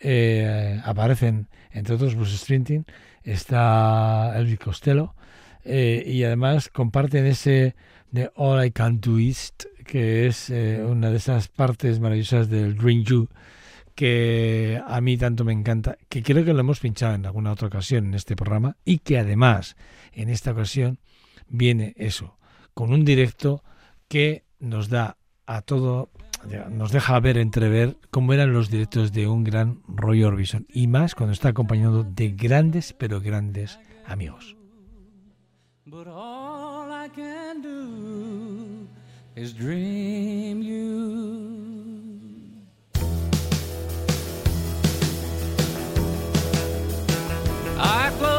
eh, 0.00 0.80
aparecen, 0.84 1.48
entre 1.70 1.94
otros, 1.94 2.14
Bruce 2.14 2.36
Springsteen, 2.36 2.86
está 3.22 4.32
Elvis 4.36 4.58
Costello, 4.58 5.14
eh, 5.64 6.02
y 6.06 6.24
además 6.24 6.68
comparten 6.68 7.26
ese 7.26 7.74
de 8.10 8.30
All 8.36 8.64
I 8.64 8.70
Can 8.70 9.00
Do 9.00 9.18
Is 9.18 9.52
que 9.88 10.26
es 10.26 10.50
eh, 10.50 10.84
una 10.84 11.10
de 11.10 11.16
esas 11.16 11.48
partes 11.48 11.98
maravillosas 11.98 12.48
del 12.48 12.76
Dream 12.76 13.02
You 13.04 13.28
que 13.94 14.80
a 14.86 15.00
mí 15.00 15.16
tanto 15.16 15.44
me 15.44 15.52
encanta, 15.52 15.96
que 16.08 16.22
creo 16.22 16.44
que 16.44 16.52
lo 16.52 16.60
hemos 16.60 16.78
pinchado 16.78 17.14
en 17.14 17.26
alguna 17.26 17.50
otra 17.50 17.66
ocasión 17.66 18.06
en 18.06 18.14
este 18.14 18.36
programa 18.36 18.76
y 18.84 18.98
que 18.98 19.18
además 19.18 19.76
en 20.12 20.28
esta 20.28 20.52
ocasión 20.52 21.00
viene 21.48 21.94
eso, 21.96 22.38
con 22.74 22.92
un 22.92 23.04
directo 23.04 23.64
que 24.06 24.44
nos 24.60 24.88
da 24.88 25.16
a 25.46 25.62
todo, 25.62 26.10
nos 26.70 26.92
deja 26.92 27.18
ver, 27.18 27.38
entrever 27.38 27.96
cómo 28.10 28.34
eran 28.34 28.52
los 28.52 28.70
directos 28.70 29.12
de 29.12 29.26
un 29.26 29.42
gran 29.42 29.80
Roy 29.88 30.22
Orbison 30.22 30.66
y 30.72 30.86
más 30.86 31.16
cuando 31.16 31.32
está 31.32 31.48
acompañado 31.48 32.04
de 32.04 32.28
grandes, 32.28 32.92
pero 32.92 33.20
grandes 33.20 33.80
amigos. 34.06 34.54
But 35.86 36.06
is 39.38 39.52
dream 39.52 40.62
you. 40.62 40.98
I 47.78 48.10
close 48.18 48.37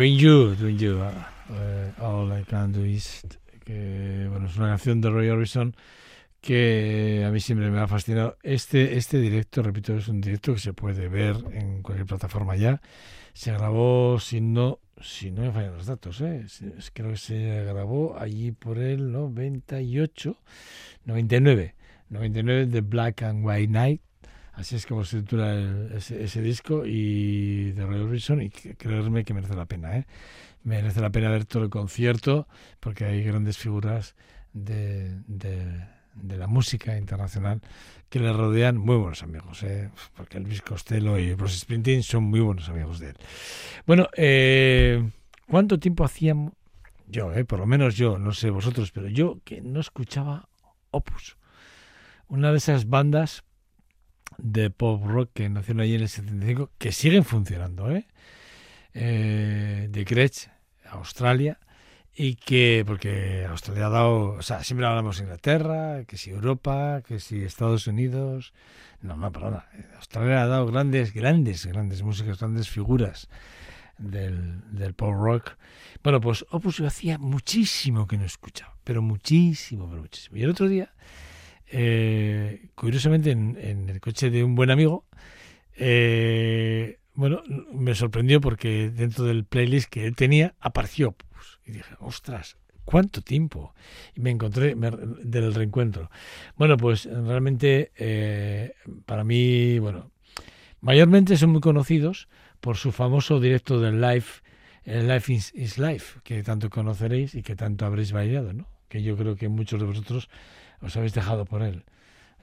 Dream 0.00 0.16
You, 0.16 0.54
Dream 0.54 0.78
You, 0.78 0.96
uh, 0.96 2.02
All 2.02 2.32
I 2.32 2.42
Can 2.44 2.72
Do 2.72 2.86
Is, 2.86 3.20
que 3.66 4.26
bueno, 4.30 4.46
es 4.46 4.56
una 4.56 4.68
canción 4.68 5.02
de 5.02 5.10
Roy 5.10 5.28
Orbison 5.28 5.76
que 6.40 7.22
a 7.26 7.30
mí 7.30 7.38
siempre 7.38 7.70
me 7.70 7.80
ha 7.80 7.86
fascinado. 7.86 8.38
Este, 8.42 8.96
este 8.96 9.20
directo, 9.20 9.62
repito, 9.62 9.94
es 9.94 10.08
un 10.08 10.22
directo 10.22 10.54
que 10.54 10.60
se 10.60 10.72
puede 10.72 11.08
ver 11.08 11.36
en 11.52 11.82
cualquier 11.82 12.06
plataforma 12.06 12.56
ya. 12.56 12.80
Se 13.34 13.52
grabó, 13.52 14.18
si 14.18 14.40
no, 14.40 14.78
si 15.02 15.32
no 15.32 15.42
me 15.42 15.52
fallan 15.52 15.76
los 15.76 15.84
datos, 15.84 16.18
¿eh? 16.22 16.46
creo 16.94 17.10
que 17.10 17.18
se 17.18 17.64
grabó 17.64 18.18
allí 18.18 18.52
por 18.52 18.78
el 18.78 19.12
98, 19.12 20.34
99, 21.04 21.74
99 22.08 22.66
de 22.68 22.80
Black 22.80 23.22
and 23.24 23.44
White 23.44 23.70
Night. 23.70 24.00
Así 24.60 24.76
es 24.76 24.84
como 24.84 25.04
se 25.04 25.22
titula 25.22 25.58
ese, 25.94 26.42
disco 26.42 26.84
y 26.84 27.72
de 27.72 27.86
Roy 27.86 28.00
Orbison 28.00 28.42
y 28.42 28.50
creerme 28.50 29.24
que 29.24 29.32
merece 29.32 29.54
la 29.56 29.64
pena, 29.64 29.96
¿eh? 29.96 30.06
Merece 30.64 31.00
la 31.00 31.08
pena 31.08 31.30
ver 31.30 31.46
todo 31.46 31.62
el 31.62 31.70
concierto 31.70 32.46
porque 32.78 33.06
hay 33.06 33.22
grandes 33.22 33.56
figuras 33.56 34.14
de, 34.52 35.16
de 35.28 36.36
la 36.36 36.46
música 36.46 36.98
internacional 36.98 37.62
que 38.10 38.20
le 38.20 38.34
rodean 38.34 38.76
muy 38.76 38.96
buenos 38.96 39.22
amigos, 39.22 39.62
¿eh? 39.62 39.88
porque 40.14 40.36
Elvis 40.36 40.60
Costello 40.60 41.18
y 41.18 41.32
Bruce 41.32 41.60
Springsteen 41.60 42.02
son 42.02 42.24
muy 42.24 42.40
buenos 42.40 42.68
amigos 42.68 42.98
de 42.98 43.10
él. 43.10 43.16
Bueno, 43.86 44.08
eh, 44.14 45.10
¿cuánto 45.48 45.78
tiempo 45.78 46.04
hacíamos? 46.04 46.52
Yo, 47.06 47.32
eh, 47.32 47.46
por 47.46 47.60
lo 47.60 47.66
menos 47.66 47.96
yo, 47.96 48.18
no 48.18 48.32
sé 48.32 48.50
vosotros, 48.50 48.92
pero 48.92 49.08
yo 49.08 49.38
que 49.42 49.62
no 49.62 49.80
escuchaba 49.80 50.50
Opus, 50.90 51.38
una 52.28 52.50
de 52.50 52.58
esas 52.58 52.88
bandas 52.88 53.42
de 54.38 54.70
pop 54.70 55.04
rock 55.04 55.30
que 55.34 55.48
nacieron 55.48 55.80
allí 55.80 55.94
en 55.94 56.02
el 56.02 56.08
75, 56.08 56.70
que 56.78 56.92
siguen 56.92 57.24
funcionando, 57.24 57.90
¿eh? 57.90 58.06
eh 58.94 59.88
de 59.90 60.04
Gretsch, 60.04 60.48
Australia, 60.90 61.58
y 62.14 62.34
que, 62.34 62.84
porque 62.86 63.46
Australia 63.48 63.86
ha 63.86 63.90
dado, 63.90 64.32
o 64.32 64.42
sea, 64.42 64.62
siempre 64.64 64.86
hablamos 64.86 65.16
de 65.16 65.24
Inglaterra, 65.24 66.04
que 66.04 66.16
si 66.16 66.30
Europa, 66.30 67.02
que 67.06 67.20
si 67.20 67.42
Estados 67.42 67.86
Unidos, 67.86 68.52
no, 69.00 69.16
no, 69.16 69.32
perdona, 69.32 69.66
Australia 69.96 70.42
ha 70.42 70.46
dado 70.46 70.66
grandes, 70.66 71.14
grandes, 71.14 71.64
grandes 71.66 72.02
músicas, 72.02 72.38
grandes 72.38 72.68
figuras 72.68 73.28
del, 73.96 74.60
del 74.72 74.94
pop 74.94 75.14
rock. 75.14 75.56
Bueno, 76.02 76.20
pues 76.20 76.44
Opus 76.50 76.78
yo 76.78 76.86
hacía 76.86 77.18
muchísimo 77.18 78.06
que 78.06 78.18
no 78.18 78.24
escuchaba, 78.24 78.74
pero 78.84 79.02
muchísimo, 79.02 79.88
pero 79.88 80.02
muchísimo. 80.02 80.36
Y 80.36 80.42
el 80.42 80.50
otro 80.50 80.68
día, 80.68 80.92
eh, 81.70 82.68
curiosamente, 82.74 83.30
en, 83.30 83.56
en, 83.60 83.88
el 83.88 84.00
coche 84.00 84.30
de 84.30 84.44
un 84.44 84.54
buen 84.54 84.70
amigo, 84.70 85.04
eh, 85.76 86.98
bueno, 87.14 87.42
me 87.72 87.94
sorprendió 87.94 88.40
porque 88.40 88.90
dentro 88.90 89.24
del 89.24 89.44
playlist 89.44 89.88
que 89.88 90.06
él 90.06 90.14
tenía 90.14 90.54
apareció 90.60 91.14
y 91.64 91.72
dije, 91.72 91.94
ostras, 91.98 92.56
¿cuánto 92.84 93.22
tiempo? 93.22 93.74
Y 94.14 94.20
me 94.20 94.30
encontré 94.30 94.74
del 94.74 95.54
reencuentro. 95.54 96.10
Bueno, 96.56 96.76
pues 96.76 97.06
realmente 97.06 97.92
eh, 97.96 98.74
para 99.06 99.24
mí, 99.24 99.78
bueno, 99.78 100.10
mayormente 100.80 101.36
son 101.36 101.50
muy 101.50 101.60
conocidos 101.60 102.28
por 102.60 102.76
su 102.76 102.92
famoso 102.92 103.40
directo 103.40 103.80
del 103.80 104.00
Live, 104.00 104.26
Life 104.84 105.32
is, 105.54 105.78
Life, 105.78 106.20
que 106.24 106.42
tanto 106.42 106.68
conoceréis 106.68 107.34
y 107.34 107.42
que 107.42 107.54
tanto 107.54 107.86
habréis 107.86 108.12
bailado, 108.12 108.52
¿no? 108.52 108.66
Que 108.88 109.02
yo 109.02 109.16
creo 109.16 109.36
que 109.36 109.48
muchos 109.48 109.78
de 109.78 109.86
vosotros 109.86 110.28
os 110.80 110.96
habéis 110.96 111.14
dejado 111.14 111.44
por 111.44 111.62
él. 111.62 111.84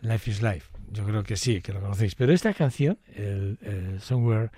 Life 0.01 0.29
is 0.29 0.41
Life, 0.41 0.69
yo 0.91 1.05
creo 1.05 1.23
que 1.23 1.35
sí, 1.35 1.61
que 1.61 1.73
lo 1.73 1.81
conocéis. 1.81 2.15
Pero 2.15 2.33
esta 2.33 2.53
canción, 2.53 2.99
el, 3.15 3.97
Somewhere 3.99 4.51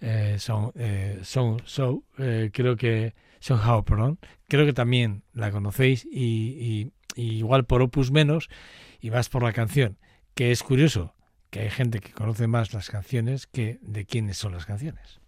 eh, 0.00 0.38
eh, 0.76 1.20
So, 1.22 2.04
creo 2.52 2.76
que 2.76 3.14
Somehow, 3.40 3.84
perdón. 3.84 4.18
Creo 4.48 4.64
que 4.64 4.72
también 4.72 5.22
la 5.32 5.50
conocéis 5.50 6.06
y, 6.10 6.92
igual 7.14 7.64
por 7.64 7.82
Opus 7.82 8.10
menos 8.10 8.48
y 9.00 9.10
vas 9.10 9.28
por 9.28 9.42
la 9.42 9.52
canción. 9.52 9.98
Que 10.34 10.50
es 10.50 10.62
curioso 10.62 11.14
que 11.50 11.60
hay 11.60 11.70
gente 11.70 12.00
que 12.00 12.12
conoce 12.12 12.46
más 12.46 12.72
las 12.72 12.88
canciones 12.90 13.46
que 13.46 13.78
de 13.82 14.06
quiénes 14.06 14.38
son 14.38 14.52
las 14.52 14.66
canciones. 14.66 15.20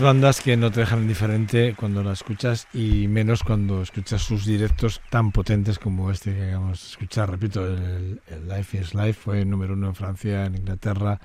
Bandas 0.00 0.40
que 0.40 0.56
no 0.56 0.70
te 0.70 0.80
dejan 0.80 1.02
indiferente 1.02 1.74
cuando 1.76 2.02
la 2.02 2.12
escuchas 2.12 2.68
y 2.72 3.06
menos 3.08 3.42
cuando 3.42 3.82
escuchas 3.82 4.22
sus 4.22 4.46
directos 4.46 5.02
tan 5.10 5.30
potentes 5.30 5.78
como 5.78 6.10
este 6.10 6.34
que 6.34 6.48
acabamos 6.48 6.82
de 6.82 6.88
escuchar. 6.88 7.30
Repito, 7.30 7.66
el, 7.66 8.20
Life 8.48 8.78
is 8.78 8.94
Life 8.94 9.14
fue 9.14 9.44
número 9.44 9.74
uno 9.74 9.88
en 9.88 9.94
Francia, 9.94 10.46
en 10.46 10.56
Inglaterra, 10.56 11.20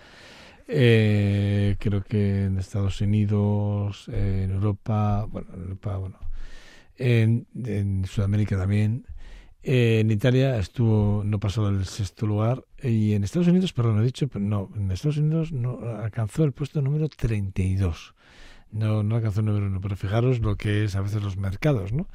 eh, 0.67 1.75
creo 1.79 2.03
que 2.03 2.45
en 2.45 2.57
Estados 2.57 2.99
Unidos, 2.99 4.09
en 4.09 4.51
Europa, 4.51 5.25
bueno, 5.29 5.47
en 5.53 5.61
Europa, 5.61 5.97
bueno, 5.97 6.19
en, 6.97 7.47
en 7.63 8.05
Sudamérica 8.05 8.57
también. 8.57 9.05
Eh, 9.63 9.99
en 10.01 10.11
Italia 10.11 10.57
estuvo, 10.57 11.23
no 11.23 11.39
pasó 11.39 11.71
del 11.71 11.85
sexto 11.85 12.27
lugar 12.27 12.63
y 12.83 13.13
en 13.13 13.23
Estados 13.23 13.47
Unidos, 13.47 13.73
perdón, 13.73 14.01
he 14.01 14.05
dicho, 14.05 14.27
pero 14.27 14.43
no, 14.43 14.69
en 14.75 14.91
Estados 14.91 15.17
Unidos 15.17 15.51
no 15.51 15.79
alcanzó 16.01 16.43
el 16.43 16.51
puesto 16.51 16.81
número 16.81 17.07
32. 17.09 18.14
No, 18.75 19.03
no 19.03 19.15
alcanzó 19.15 19.39
el 19.39 19.45
número 19.45 19.67
uno, 19.67 19.79
pero 19.79 19.95
fijaros 19.95 20.39
lo 20.41 20.57
que 20.57 20.83
es 20.83 20.97
a 20.97 21.01
veces 21.01 21.23
los 21.23 21.37
mercados, 21.37 21.93
¿no? 21.93 22.09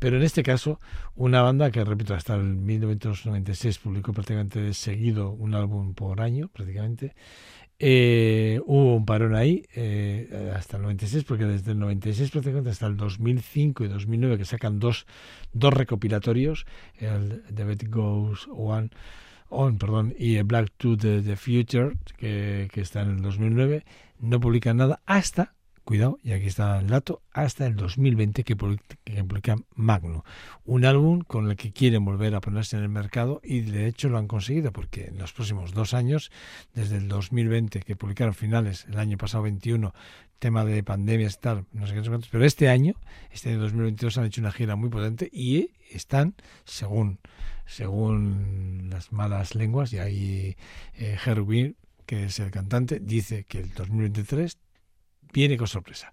Pero 0.00 0.16
en 0.16 0.24
este 0.24 0.42
caso, 0.42 0.80
una 1.14 1.40
banda 1.40 1.70
que, 1.70 1.84
repito, 1.84 2.14
hasta 2.14 2.34
el 2.34 2.56
1996 2.56 3.78
publicó 3.78 4.12
prácticamente 4.12 4.74
seguido 4.74 5.30
un 5.30 5.54
álbum 5.54 5.94
por 5.94 6.20
año, 6.20 6.48
prácticamente, 6.48 7.14
eh, 7.78 8.60
hubo 8.66 8.96
un 8.96 9.06
parón 9.06 9.36
ahí 9.36 9.66
eh, 9.76 10.52
hasta 10.56 10.78
el 10.78 10.82
96, 10.82 11.22
porque 11.22 11.44
desde 11.44 11.72
el 11.72 11.78
96 11.78 12.32
prácticamente 12.32 12.70
hasta 12.70 12.88
el 12.88 12.96
2005 12.96 13.84
y 13.84 13.88
2009 13.88 14.36
que 14.36 14.44
sacan 14.44 14.80
dos, 14.80 15.06
dos 15.52 15.72
recopilatorios, 15.72 16.66
el 16.98 17.44
The 17.54 17.64
Bet 17.64 17.88
Goes 17.88 18.48
One 18.52 18.90
On, 19.48 19.78
perdón, 19.78 20.14
y 20.18 20.40
Black 20.42 20.72
to 20.76 20.96
the, 20.96 21.22
the 21.22 21.36
Future, 21.36 21.96
que, 22.16 22.68
que 22.72 22.80
está 22.80 23.02
en 23.02 23.10
el 23.10 23.22
2009, 23.22 23.84
no 24.18 24.40
publican 24.40 24.76
nada 24.76 25.02
hasta 25.06 25.54
cuidado, 25.84 26.18
y 26.22 26.32
aquí 26.32 26.46
está 26.46 26.78
el 26.78 26.88
dato, 26.88 27.22
hasta 27.32 27.66
el 27.66 27.76
2020 27.76 28.44
que 28.44 28.56
publica 28.56 29.56
Magno. 29.74 30.24
Un 30.64 30.84
álbum 30.84 31.22
con 31.22 31.50
el 31.50 31.56
que 31.56 31.72
quieren 31.72 32.04
volver 32.04 32.34
a 32.34 32.40
ponerse 32.40 32.76
en 32.76 32.82
el 32.82 32.88
mercado 32.88 33.40
y 33.42 33.60
de 33.60 33.86
hecho 33.86 34.08
lo 34.08 34.18
han 34.18 34.28
conseguido 34.28 34.72
porque 34.72 35.06
en 35.06 35.18
los 35.18 35.32
próximos 35.32 35.72
dos 35.72 35.94
años, 35.94 36.30
desde 36.74 36.96
el 36.96 37.08
2020 37.08 37.80
que 37.80 37.96
publicaron 37.96 38.34
finales, 38.34 38.86
el 38.88 38.98
año 38.98 39.18
pasado 39.18 39.44
21, 39.44 39.92
tema 40.38 40.64
de 40.64 40.82
pandemias 40.82 41.34
y 41.34 41.40
tal, 41.40 41.64
no 41.72 41.86
sé 41.86 41.94
qué, 41.94 42.02
pero 42.30 42.44
este 42.44 42.68
año, 42.68 42.94
este 43.32 43.50
año 43.50 43.60
2022 43.60 44.18
han 44.18 44.24
hecho 44.26 44.40
una 44.40 44.52
gira 44.52 44.76
muy 44.76 44.88
potente 44.88 45.28
y 45.32 45.70
están, 45.90 46.34
según 46.64 47.18
según 47.70 48.88
las 48.90 49.12
malas 49.12 49.54
lenguas, 49.54 49.92
y 49.92 49.98
ahí 49.98 50.56
eh, 50.98 51.16
que 52.04 52.24
es 52.24 52.40
el 52.40 52.50
cantante, 52.50 52.98
dice 52.98 53.44
que 53.44 53.60
el 53.60 53.72
2023 53.72 54.58
viene 55.32 55.56
con 55.56 55.66
sorpresa. 55.66 56.12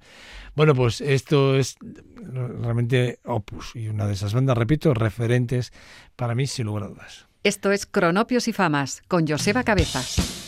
Bueno, 0.56 0.74
pues 0.74 1.02
esto 1.02 1.56
es 1.56 1.78
realmente 2.16 3.20
Opus 3.24 3.76
y 3.76 3.90
una 3.90 4.08
de 4.08 4.14
esas 4.14 4.34
bandas, 4.34 4.58
repito, 4.58 4.94
referentes 4.94 5.72
para 6.16 6.34
mí 6.34 6.48
sin 6.48 6.66
lugar 6.66 6.84
a 6.84 6.88
dudas. 6.88 7.28
Esto 7.44 7.72
es 7.72 7.86
Cronopios 7.86 8.48
y 8.48 8.54
Famas 8.54 9.04
con 9.08 9.28
Joseba 9.28 9.64
Cabezas. 9.64 10.47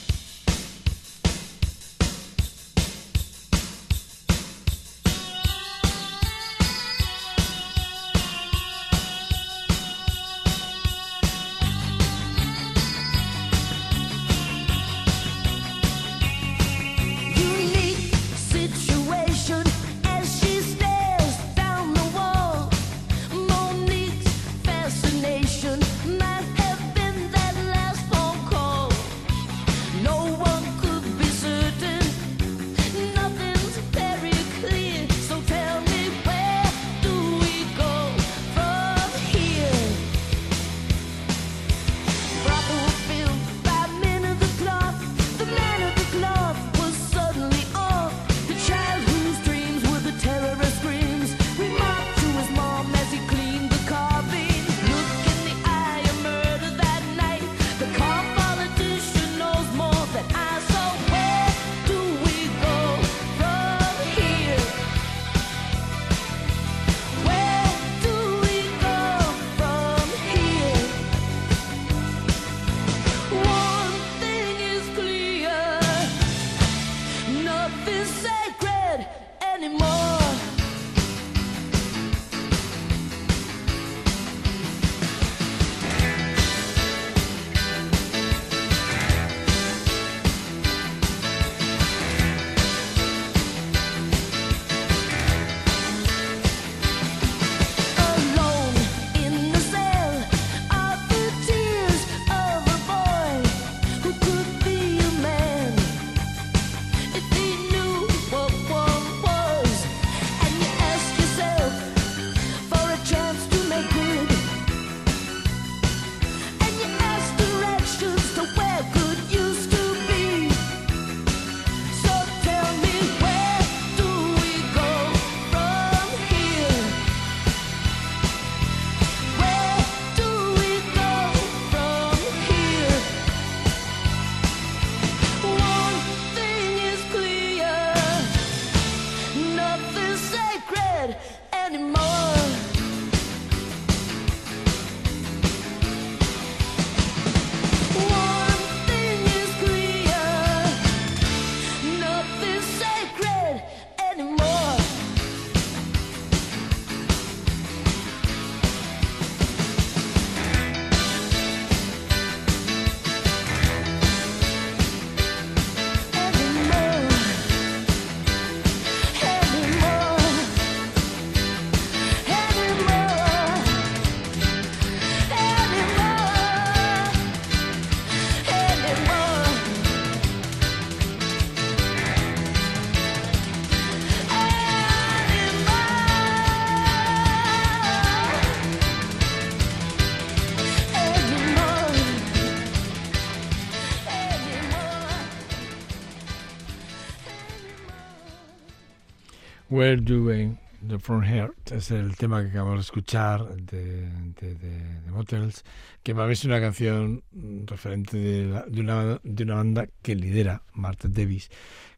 We're 199.79 199.95
Doing 200.01 200.57
the 200.87 200.99
Front 200.99 201.25
Heart. 201.25 201.71
Es 201.71 201.91
el 201.91 202.15
tema 202.17 202.41
que 202.43 202.49
acabamos 202.49 202.75
de 202.79 202.81
escuchar 202.81 203.45
de, 203.55 204.09
de, 204.41 204.55
de- 204.55 205.01
de 205.01 205.11
Motels, 205.11 205.63
que 206.03 206.13
para 206.13 206.27
mí 206.27 206.33
es 206.33 206.43
una 206.45 206.59
canción 206.59 207.23
referente 207.65 208.17
de, 208.17 208.45
la- 208.51 208.65
de 208.65 208.81
una, 208.81 209.19
de 209.23 209.43
una 209.43 209.55
banda 209.55 209.87
que 210.01 210.15
lidera 210.15 210.63
Martha 210.73 211.07
Davis, 211.09 211.49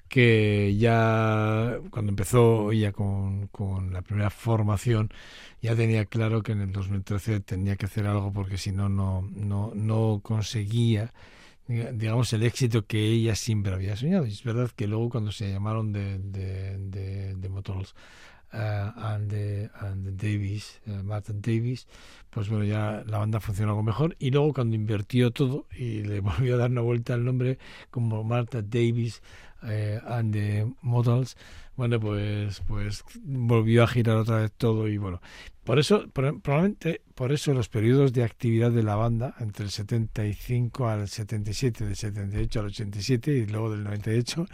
que 0.07 0.75
ya 0.77 1.77
cuando 1.89 2.11
empezó 2.11 2.71
ella 2.71 2.91
con, 2.91 3.47
con 3.47 3.93
la 3.93 4.01
primera 4.03 4.29
formación 4.29 5.09
ya 5.61 5.75
tenía 5.75 6.05
claro 6.05 6.43
que 6.43 6.51
en 6.53 6.61
el 6.61 6.71
2013 6.71 7.39
tenía 7.41 7.75
que 7.77 7.86
hacer 7.88 8.07
algo 8.07 8.34
porque 8.34 8.57
si 8.57 8.71
no, 8.71 8.89
no, 8.89 9.21
no, 9.75 10.19
conseguía 10.23 11.13
digamos, 11.93 12.34
el 12.34 12.43
éxito 12.43 12.86
que 12.86 12.99
ella 12.99 13.36
siempre 13.36 13.74
había 13.74 13.95
soñado. 13.95 14.26
Y 14.26 14.32
es 14.32 14.43
verdad 14.43 14.69
que 14.76 14.88
luego 14.88 15.09
cuando 15.09 15.32
se 15.32 15.51
llamaron 15.51 15.91
de, 15.91 16.19
de, 16.19 16.78
de, 16.78 17.36
de 17.36 17.49
Motors 17.49 17.95
eh, 18.53 18.91
and, 18.95 19.72
and 19.80 20.22
Davis, 20.22 20.82
eh, 20.86 21.01
Martin 21.03 21.41
Davis, 21.41 21.88
pues 22.30 22.49
bueno, 22.49 22.65
ya 22.65 23.03
la 23.07 23.19
banda 23.19 23.39
funcionó 23.39 23.72
algo 23.72 23.84
mejor. 23.84 24.15
Y 24.19 24.32
luego 24.32 24.53
cuando 24.53 24.76
invirtió 24.76 25.32
todo 25.32 25.67
y 25.76 26.03
le 26.03 26.19
volvió 26.19 26.55
a 26.55 26.57
dar 26.57 26.72
una 26.72 26.82
vuelta 26.82 27.13
al 27.13 27.24
nombre 27.24 27.57
como 27.89 28.24
Martha 28.24 28.61
Davis 28.61 29.22
eh, 29.63 29.99
and 30.05 30.34
the 30.34 30.74
Models, 30.82 31.38
bueno, 31.78 31.99
pues, 31.99 32.61
pues 32.67 33.03
volvió 33.24 33.84
a 33.84 33.88
girar 33.88 34.17
otra 34.17 34.38
vez 34.38 34.51
todo 34.51 34.88
y 34.88 34.97
bueno, 34.97 35.22
por 35.63 35.80
eso, 35.80 36.07
probablemente 36.09 37.01
por 37.22 37.32
eso 37.32 37.53
los 37.53 37.69
periodos 37.69 38.13
de 38.13 38.24
actividad 38.24 38.72
de 38.72 38.82
la 38.82 38.95
banda, 38.95 39.36
entre 39.39 39.65
el 39.65 39.69
75 39.69 40.88
al 40.88 41.07
77, 41.07 41.86
del 41.86 41.95
78 41.95 42.59
al 42.59 42.65
87 42.65 43.32
y 43.32 43.45
luego 43.45 43.69
del 43.69 43.84
98 43.84 44.47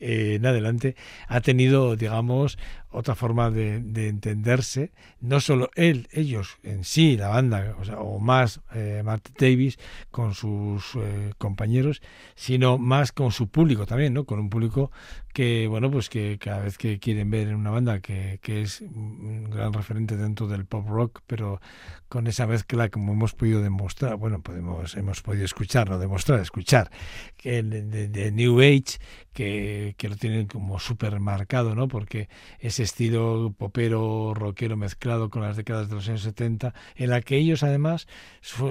eh, 0.00 0.34
en 0.34 0.44
adelante, 0.44 0.96
ha 1.28 1.40
tenido, 1.40 1.96
digamos, 1.96 2.58
otra 2.90 3.14
forma 3.14 3.50
de, 3.50 3.80
de 3.80 4.08
entenderse, 4.08 4.92
no 5.20 5.40
solo 5.40 5.70
él, 5.74 6.08
ellos 6.12 6.58
en 6.62 6.84
sí, 6.84 7.16
la 7.16 7.28
banda, 7.28 7.76
o, 7.80 7.84
sea, 7.84 8.00
o 8.00 8.18
más 8.18 8.60
eh, 8.74 9.02
Martin 9.04 9.34
Davis 9.38 9.78
con 10.10 10.34
sus 10.34 10.94
eh, 10.96 11.32
compañeros, 11.38 12.02
sino 12.34 12.78
más 12.78 13.12
con 13.12 13.30
su 13.32 13.48
público 13.48 13.86
también, 13.86 14.12
¿no? 14.14 14.24
Con 14.24 14.40
un 14.40 14.50
público 14.50 14.90
que, 15.32 15.68
bueno, 15.68 15.90
pues 15.90 16.08
que 16.08 16.38
cada 16.40 16.60
vez 16.60 16.76
que 16.76 16.98
quieren 16.98 17.30
ver 17.30 17.46
en 17.48 17.54
una 17.54 17.70
banda 17.70 18.00
que, 18.00 18.40
que 18.42 18.62
es 18.62 18.80
un 18.80 19.48
gran 19.50 19.72
referente 19.72 20.16
dentro 20.16 20.48
del 20.48 20.64
pop 20.64 20.88
rock, 20.88 21.20
pero 21.28 21.60
con 22.08 22.26
esa 22.26 22.48
mezcla, 22.48 22.88
como 22.88 23.12
hemos 23.12 23.34
podido 23.34 23.62
demostrar, 23.62 24.16
bueno, 24.16 24.42
podemos, 24.42 24.96
hemos 24.96 25.22
podido 25.22 25.44
escuchar, 25.44 25.88
no 25.88 25.98
demostrar, 26.00 26.40
escuchar, 26.40 26.90
que 27.36 27.62
de- 27.62 28.08
de 28.08 28.32
New 28.32 28.58
Age, 28.60 28.98
que, 29.32 29.94
que 29.98 30.08
lo 30.08 30.16
tienen 30.16 30.46
como 30.46 30.78
súper 30.78 31.20
marcado, 31.20 31.74
¿no? 31.74 31.88
Porque 31.88 32.28
ese 32.58 32.82
estilo 32.82 33.54
popero, 33.56 34.34
rockero 34.34 34.76
mezclado 34.76 35.30
con 35.30 35.42
las 35.42 35.56
décadas 35.56 35.88
de 35.88 35.94
los 35.96 36.08
años 36.08 36.22
70, 36.22 36.74
en 36.96 37.10
la 37.10 37.20
que 37.20 37.36
ellos 37.36 37.62
además 37.62 38.06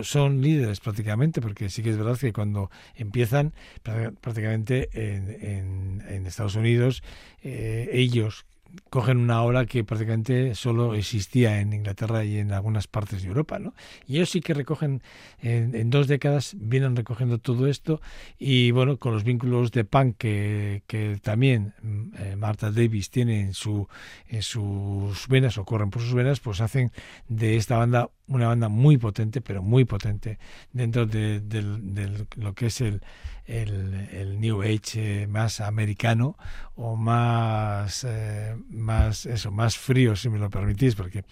son 0.03 0.41
líderes 0.41 0.79
prácticamente, 0.79 1.41
porque 1.41 1.69
sí 1.69 1.83
que 1.83 1.89
es 1.91 1.97
verdad 1.97 2.17
que 2.17 2.33
cuando 2.33 2.69
empiezan 2.95 3.53
prá- 3.83 4.13
prácticamente 4.19 4.89
en, 4.93 5.29
en- 5.41 6.03
en 6.07 6.25
Estados 6.25 6.55
Unidos, 6.55 7.03
eh, 7.41 7.89
ellos 7.93 8.45
cogen 8.89 9.17
una 9.17 9.43
ola 9.43 9.65
que 9.65 9.83
prácticamente 9.83 10.55
solo 10.55 10.95
existía 10.95 11.59
en 11.59 11.73
Inglaterra 11.73 12.23
y 12.23 12.37
en 12.37 12.51
algunas 12.51 12.87
partes 12.87 13.21
de 13.21 13.27
Europa, 13.27 13.59
¿no? 13.59 13.73
Y 14.07 14.17
ellos 14.17 14.29
sí 14.29 14.41
que 14.41 14.53
recogen, 14.53 15.01
en, 15.41 15.89
dos 15.89 16.07
décadas 16.07 16.55
vienen 16.59 16.95
recogiendo 16.95 17.37
todo 17.37 17.67
esto 17.67 18.01
y 18.37 18.71
bueno, 18.71 18.97
con 18.97 19.13
los 19.13 19.23
vínculos 19.23 19.71
de 19.71 19.83
punk 19.85 20.17
que, 20.17 20.83
que 20.87 21.19
también 21.21 21.73
mm, 21.81 22.09
eh, 22.17 22.35
Martha 22.35 22.71
Davis 22.71 23.09
tiene 23.09 23.41
en, 23.41 23.53
su, 23.53 23.87
en 24.27 24.43
sus 24.43 25.27
venas 25.27 25.57
o 25.57 25.65
corren 25.65 25.89
por 25.89 26.01
sus 26.01 26.13
venas, 26.13 26.39
pues 26.39 26.61
hacen 26.61 26.91
de 27.27 27.57
esta 27.57 27.77
banda 27.77 28.09
una 28.29 28.47
banda 28.47 28.69
muy 28.69 28.97
potente, 28.97 29.41
pero 29.41 29.61
muy 29.61 29.85
potente 29.85 30.39
dentro 30.71 31.05
de, 31.05 31.41
del- 31.41 32.27
lo 32.37 32.53
que 32.53 32.67
es 32.67 32.81
el, 32.81 33.01
el, 33.45 33.93
el 34.11 34.39
New 34.39 34.61
Age 34.61 35.23
eh, 35.23 35.27
más 35.27 35.61
americano 35.61 36.37
o 36.75 36.95
más, 36.95 38.05
eh, 38.07 38.55
más, 38.69 39.25
eso, 39.25 39.51
más 39.51 39.77
frío, 39.77 40.15
si 40.15 40.29
me 40.29 40.39
lo 40.39 40.49
permitís, 40.49 40.95
porque 40.95 41.23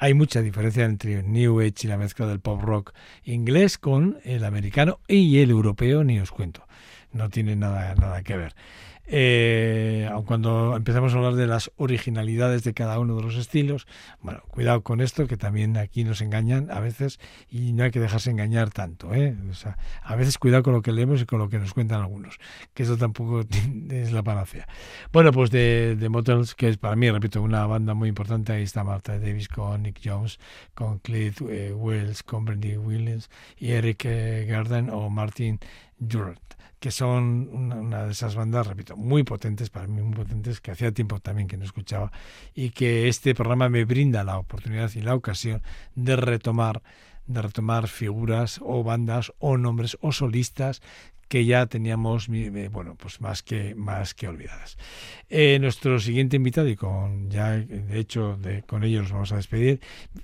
hay 0.00 0.14
mucha 0.14 0.42
diferencia 0.42 0.84
entre 0.84 1.20
el 1.20 1.32
New 1.32 1.60
Age 1.60 1.74
y 1.84 1.86
la 1.88 1.96
mezcla 1.98 2.26
del 2.26 2.40
pop 2.40 2.62
rock 2.62 2.92
inglés 3.24 3.78
con 3.78 4.18
el 4.24 4.44
americano 4.44 5.00
y 5.08 5.38
el 5.40 5.50
europeo, 5.50 6.04
ni 6.04 6.20
os 6.20 6.30
cuento. 6.30 6.64
No 7.12 7.30
tiene 7.30 7.56
nada, 7.56 7.94
nada 7.94 8.22
que 8.22 8.36
ver. 8.36 8.54
Eh, 9.10 10.06
aun 10.12 10.24
cuando 10.24 10.76
empezamos 10.76 11.14
a 11.14 11.16
hablar 11.16 11.34
de 11.34 11.46
las 11.46 11.70
originalidades 11.76 12.62
de 12.62 12.74
cada 12.74 12.98
uno 12.98 13.16
de 13.16 13.22
los 13.22 13.36
estilos, 13.36 13.86
bueno, 14.20 14.42
cuidado 14.48 14.82
con 14.82 15.00
esto, 15.00 15.26
que 15.26 15.38
también 15.38 15.78
aquí 15.78 16.04
nos 16.04 16.20
engañan 16.20 16.70
a 16.70 16.80
veces 16.80 17.18
y 17.48 17.72
no 17.72 17.84
hay 17.84 17.90
que 17.90 18.00
dejarse 18.00 18.30
engañar 18.30 18.70
tanto. 18.70 19.14
¿eh? 19.14 19.34
O 19.50 19.54
sea, 19.54 19.78
a 20.02 20.14
veces 20.14 20.36
cuidado 20.36 20.62
con 20.62 20.74
lo 20.74 20.82
que 20.82 20.92
leemos 20.92 21.22
y 21.22 21.26
con 21.26 21.38
lo 21.38 21.48
que 21.48 21.58
nos 21.58 21.72
cuentan 21.72 22.02
algunos, 22.02 22.38
que 22.74 22.82
eso 22.82 22.98
tampoco 22.98 23.44
es 23.90 24.12
la 24.12 24.22
panacea. 24.22 24.68
Bueno, 25.10 25.32
pues 25.32 25.50
de, 25.50 25.96
de 25.96 26.08
Motels, 26.10 26.54
que 26.54 26.68
es 26.68 26.76
para 26.76 26.94
mí, 26.94 27.10
repito, 27.10 27.40
una 27.40 27.66
banda 27.66 27.94
muy 27.94 28.10
importante, 28.10 28.52
ahí 28.52 28.64
está 28.64 28.84
Martha 28.84 29.18
Davis 29.18 29.48
con 29.48 29.84
Nick 29.84 30.00
Jones, 30.04 30.38
con 30.74 30.98
Cliff 30.98 31.40
eh, 31.48 31.72
Wells, 31.72 32.22
con 32.22 32.44
Brandy 32.44 32.76
Williams 32.76 33.30
y 33.56 33.72
Eric 33.72 34.04
eh, 34.04 34.46
Garden 34.46 34.90
o 34.90 35.08
Martin 35.08 35.58
Durant 35.98 36.48
que 36.78 36.90
son 36.90 37.48
una, 37.52 37.76
una 37.76 38.04
de 38.04 38.12
esas 38.12 38.34
bandas, 38.34 38.66
repito, 38.66 38.96
muy 38.96 39.24
potentes, 39.24 39.70
para 39.70 39.86
mí 39.86 40.00
muy 40.00 40.14
potentes, 40.14 40.60
que 40.60 40.70
hacía 40.70 40.92
tiempo 40.92 41.18
también 41.18 41.48
que 41.48 41.56
no 41.56 41.64
escuchaba, 41.64 42.12
y 42.54 42.70
que 42.70 43.08
este 43.08 43.34
programa 43.34 43.68
me 43.68 43.84
brinda 43.84 44.22
la 44.24 44.38
oportunidad 44.38 44.90
y 44.94 45.00
la 45.00 45.14
ocasión 45.14 45.62
de 45.96 46.16
retomar, 46.16 46.82
de 47.26 47.42
retomar 47.42 47.88
figuras 47.88 48.60
o 48.62 48.84
bandas 48.84 49.32
o 49.38 49.56
nombres 49.56 49.98
o 50.00 50.12
solistas 50.12 50.80
que 51.28 51.44
ya 51.44 51.66
teníamos 51.66 52.28
eh, 52.30 52.68
bueno 52.72 52.96
pues 52.96 53.20
más 53.20 53.42
que 53.42 53.74
más 53.74 54.14
que 54.14 54.28
olvidadas. 54.28 54.76
Eh, 55.28 55.58
nuestro 55.60 56.00
siguiente 56.00 56.36
invitado 56.36 56.68
y 56.68 56.76
con 56.76 57.30
ya 57.30 57.50
de 57.52 57.98
hecho 57.98 58.36
de, 58.36 58.62
con 58.62 58.82
ellos 58.82 59.02
nos 59.02 59.12
vamos 59.12 59.32
a 59.32 59.36
despedir. 59.36 59.80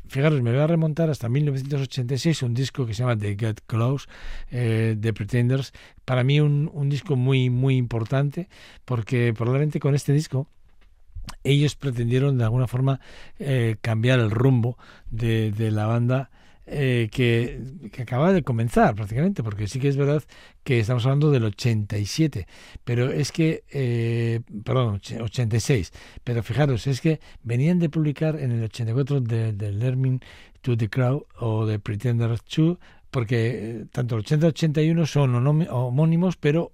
Fijaros 0.08 0.40
me 0.42 0.50
voy 0.50 0.60
a 0.60 0.66
remontar 0.66 1.10
hasta 1.10 1.28
1986 1.28 2.42
un 2.42 2.54
disco 2.54 2.86
que 2.86 2.94
se 2.94 3.02
llama 3.02 3.16
The 3.16 3.36
Get 3.38 3.60
Close 3.66 4.08
eh, 4.50 4.96
de 4.98 5.12
Pretenders. 5.12 5.72
Para 6.04 6.24
mí 6.24 6.40
un, 6.40 6.70
un 6.72 6.88
disco 6.88 7.16
muy 7.16 7.50
muy 7.50 7.76
importante 7.76 8.48
porque 8.84 9.32
probablemente 9.34 9.80
con 9.80 9.94
este 9.94 10.12
disco 10.12 10.48
ellos 11.42 11.76
pretendieron 11.76 12.38
de 12.38 12.44
alguna 12.44 12.66
forma 12.66 13.00
eh, 13.38 13.76
cambiar 13.80 14.20
el 14.20 14.30
rumbo 14.30 14.78
de, 15.10 15.52
de 15.52 15.70
la 15.70 15.86
banda 15.86 16.30
eh, 16.66 17.08
que, 17.12 17.60
acaba 18.00 18.32
de 18.32 18.42
comenzar 18.42 18.94
prácticamente, 18.94 19.42
porque 19.42 19.66
sí 19.68 19.80
que 19.80 19.88
es 19.88 19.96
verdad 19.96 20.22
que 20.62 20.80
estamos 20.80 21.04
hablando 21.04 21.30
del 21.30 21.44
87, 21.44 22.46
pero 22.84 23.10
es 23.10 23.32
que, 23.32 23.64
eh, 23.70 24.40
perdón, 24.64 24.96
och- 24.96 25.22
86, 25.22 25.92
pero 26.24 26.42
fijaros, 26.42 26.86
es 26.86 27.00
que 27.00 27.20
venían 27.42 27.78
de 27.78 27.90
publicar 27.90 28.36
en 28.40 28.52
el 28.52 28.64
84 28.64 29.20
de, 29.20 29.52
de 29.52 29.72
Learning 29.72 30.20
to 30.62 30.76
the 30.76 30.88
Crowd 30.88 31.22
o 31.38 31.66
de 31.66 31.78
Pretenders 31.78 32.42
2, 32.56 32.78
porque 33.10 33.80
eh, 33.82 33.86
tanto 33.92 34.14
el 34.16 34.20
80 34.20 34.46
y 34.46 34.48
81 34.48 35.06
son 35.06 35.34
homónimos, 35.46 36.36
pero 36.36 36.72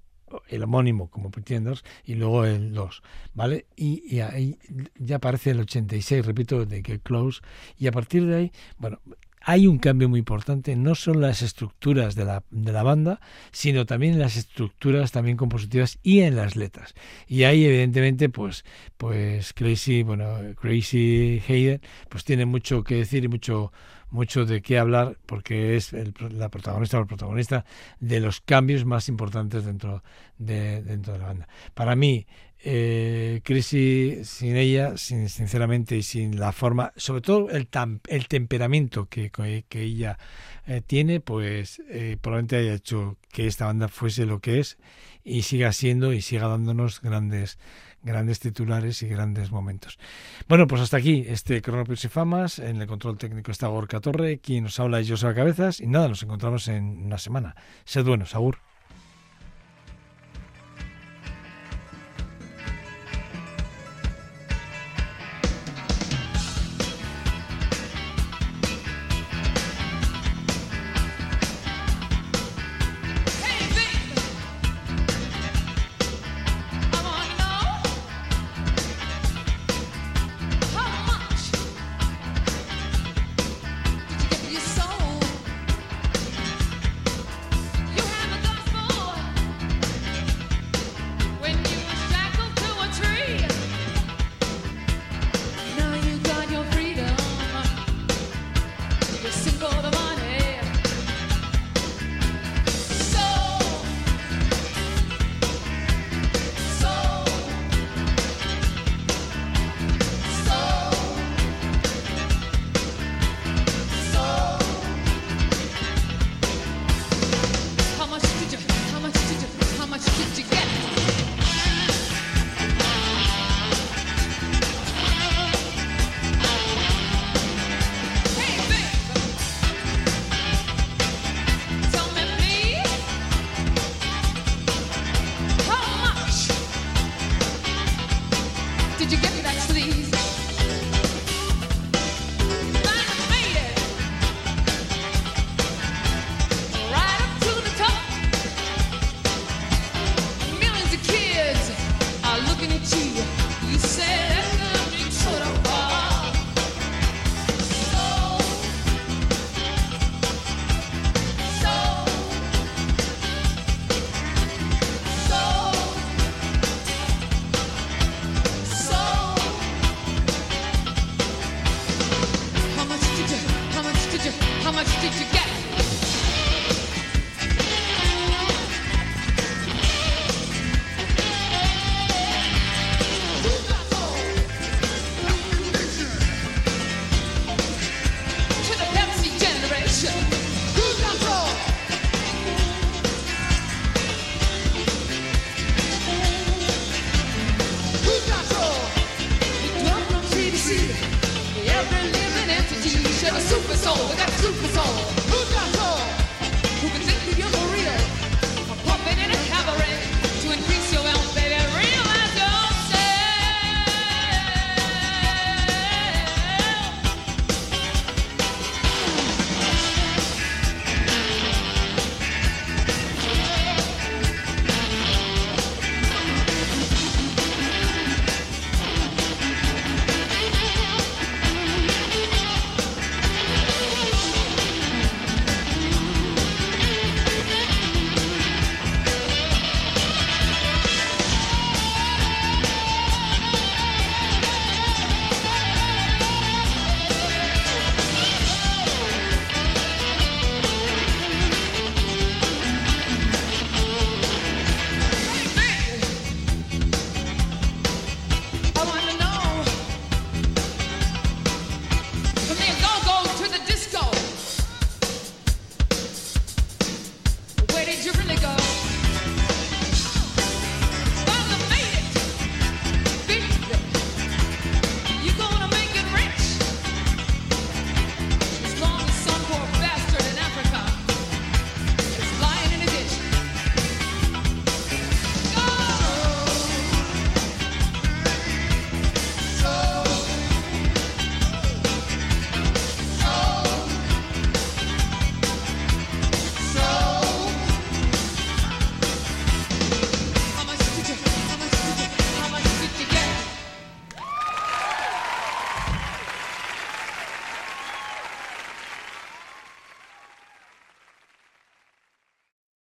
el 0.48 0.62
homónimo 0.62 1.10
como 1.10 1.30
Pretenders 1.30 1.82
y 2.04 2.14
luego 2.14 2.44
el 2.44 2.72
2, 2.72 3.02
¿vale? 3.34 3.66
Y, 3.76 4.02
y 4.06 4.20
ahí 4.20 4.58
ya 4.96 5.16
aparece 5.16 5.50
el 5.50 5.60
86, 5.60 6.24
repito, 6.24 6.64
de 6.66 6.82
que 6.82 7.00
Close, 7.00 7.40
y 7.76 7.88
a 7.88 7.92
partir 7.92 8.26
de 8.26 8.36
ahí, 8.36 8.52
bueno, 8.78 9.00
hay 9.40 9.66
un 9.66 9.78
cambio 9.78 10.08
muy 10.08 10.18
importante, 10.18 10.76
no 10.76 10.94
son 10.94 11.20
las 11.20 11.42
estructuras 11.42 12.14
de 12.14 12.24
la, 12.24 12.42
de 12.50 12.72
la 12.72 12.82
banda, 12.82 13.20
sino 13.52 13.86
también 13.86 14.14
en 14.14 14.20
las 14.20 14.36
estructuras 14.36 15.12
también 15.12 15.36
compositivas 15.36 15.98
y 16.02 16.20
en 16.20 16.36
las 16.36 16.56
letras. 16.56 16.94
Y 17.26 17.44
ahí, 17.44 17.64
evidentemente, 17.64 18.28
pues, 18.28 18.64
pues 18.98 19.54
Crazy, 19.54 20.02
bueno, 20.02 20.36
Crazy 20.60 21.42
Hayden, 21.48 21.80
pues 22.08 22.24
tiene 22.24 22.44
mucho 22.44 22.84
que 22.84 22.96
decir 22.96 23.24
y 23.24 23.28
mucho, 23.28 23.72
mucho 24.10 24.44
de 24.44 24.60
qué 24.60 24.78
hablar, 24.78 25.16
porque 25.24 25.76
es 25.76 25.94
el, 25.94 26.14
la 26.30 26.50
protagonista 26.50 26.98
o 26.98 27.00
el 27.00 27.06
protagonista 27.06 27.64
de 27.98 28.20
los 28.20 28.42
cambios 28.42 28.84
más 28.84 29.08
importantes 29.08 29.64
dentro 29.64 30.02
de, 30.38 30.82
dentro 30.82 31.14
de 31.14 31.18
la 31.18 31.26
banda. 31.26 31.48
Para 31.72 31.96
mí, 31.96 32.26
eh, 32.62 33.40
Chrissy, 33.44 34.24
sin 34.24 34.56
ella, 34.56 34.96
sin, 34.96 35.28
sinceramente, 35.28 35.96
y 35.96 36.02
sin 36.02 36.38
la 36.38 36.52
forma, 36.52 36.92
sobre 36.96 37.20
todo 37.22 37.50
el, 37.50 37.70
tam- 37.70 38.00
el 38.08 38.28
temperamento 38.28 39.06
que, 39.06 39.30
que, 39.30 39.82
ella 39.82 40.18
eh, 40.66 40.82
tiene, 40.86 41.20
pues 41.20 41.82
eh, 41.88 42.16
probablemente 42.20 42.56
haya 42.56 42.74
hecho 42.74 43.16
que 43.32 43.46
esta 43.46 43.66
banda 43.66 43.88
fuese 43.88 44.26
lo 44.26 44.40
que 44.40 44.60
es 44.60 44.78
y 45.24 45.42
siga 45.42 45.72
siendo 45.72 46.12
y 46.12 46.22
siga 46.22 46.48
dándonos 46.48 47.00
grandes 47.00 47.58
grandes 48.02 48.40
titulares 48.40 49.02
y 49.02 49.08
grandes 49.08 49.50
momentos. 49.50 49.98
Bueno, 50.48 50.66
pues 50.66 50.80
hasta 50.80 50.96
aquí 50.96 51.24
este 51.28 51.60
Cronopios 51.60 52.02
y 52.04 52.08
Famas. 52.08 52.58
En 52.58 52.80
el 52.80 52.86
control 52.86 53.18
técnico 53.18 53.50
está 53.50 53.66
Gorka 53.68 54.00
Torre, 54.00 54.38
quien 54.38 54.64
nos 54.64 54.80
habla 54.80 55.00
es 55.00 55.08
Joseba 55.10 55.34
Cabezas. 55.34 55.80
Y 55.80 55.86
nada, 55.86 56.08
nos 56.08 56.22
encontramos 56.22 56.66
en 56.68 57.04
una 57.04 57.18
semana. 57.18 57.54
Sed 57.84 58.04
buenos, 58.06 58.34
Agur. 58.34 58.69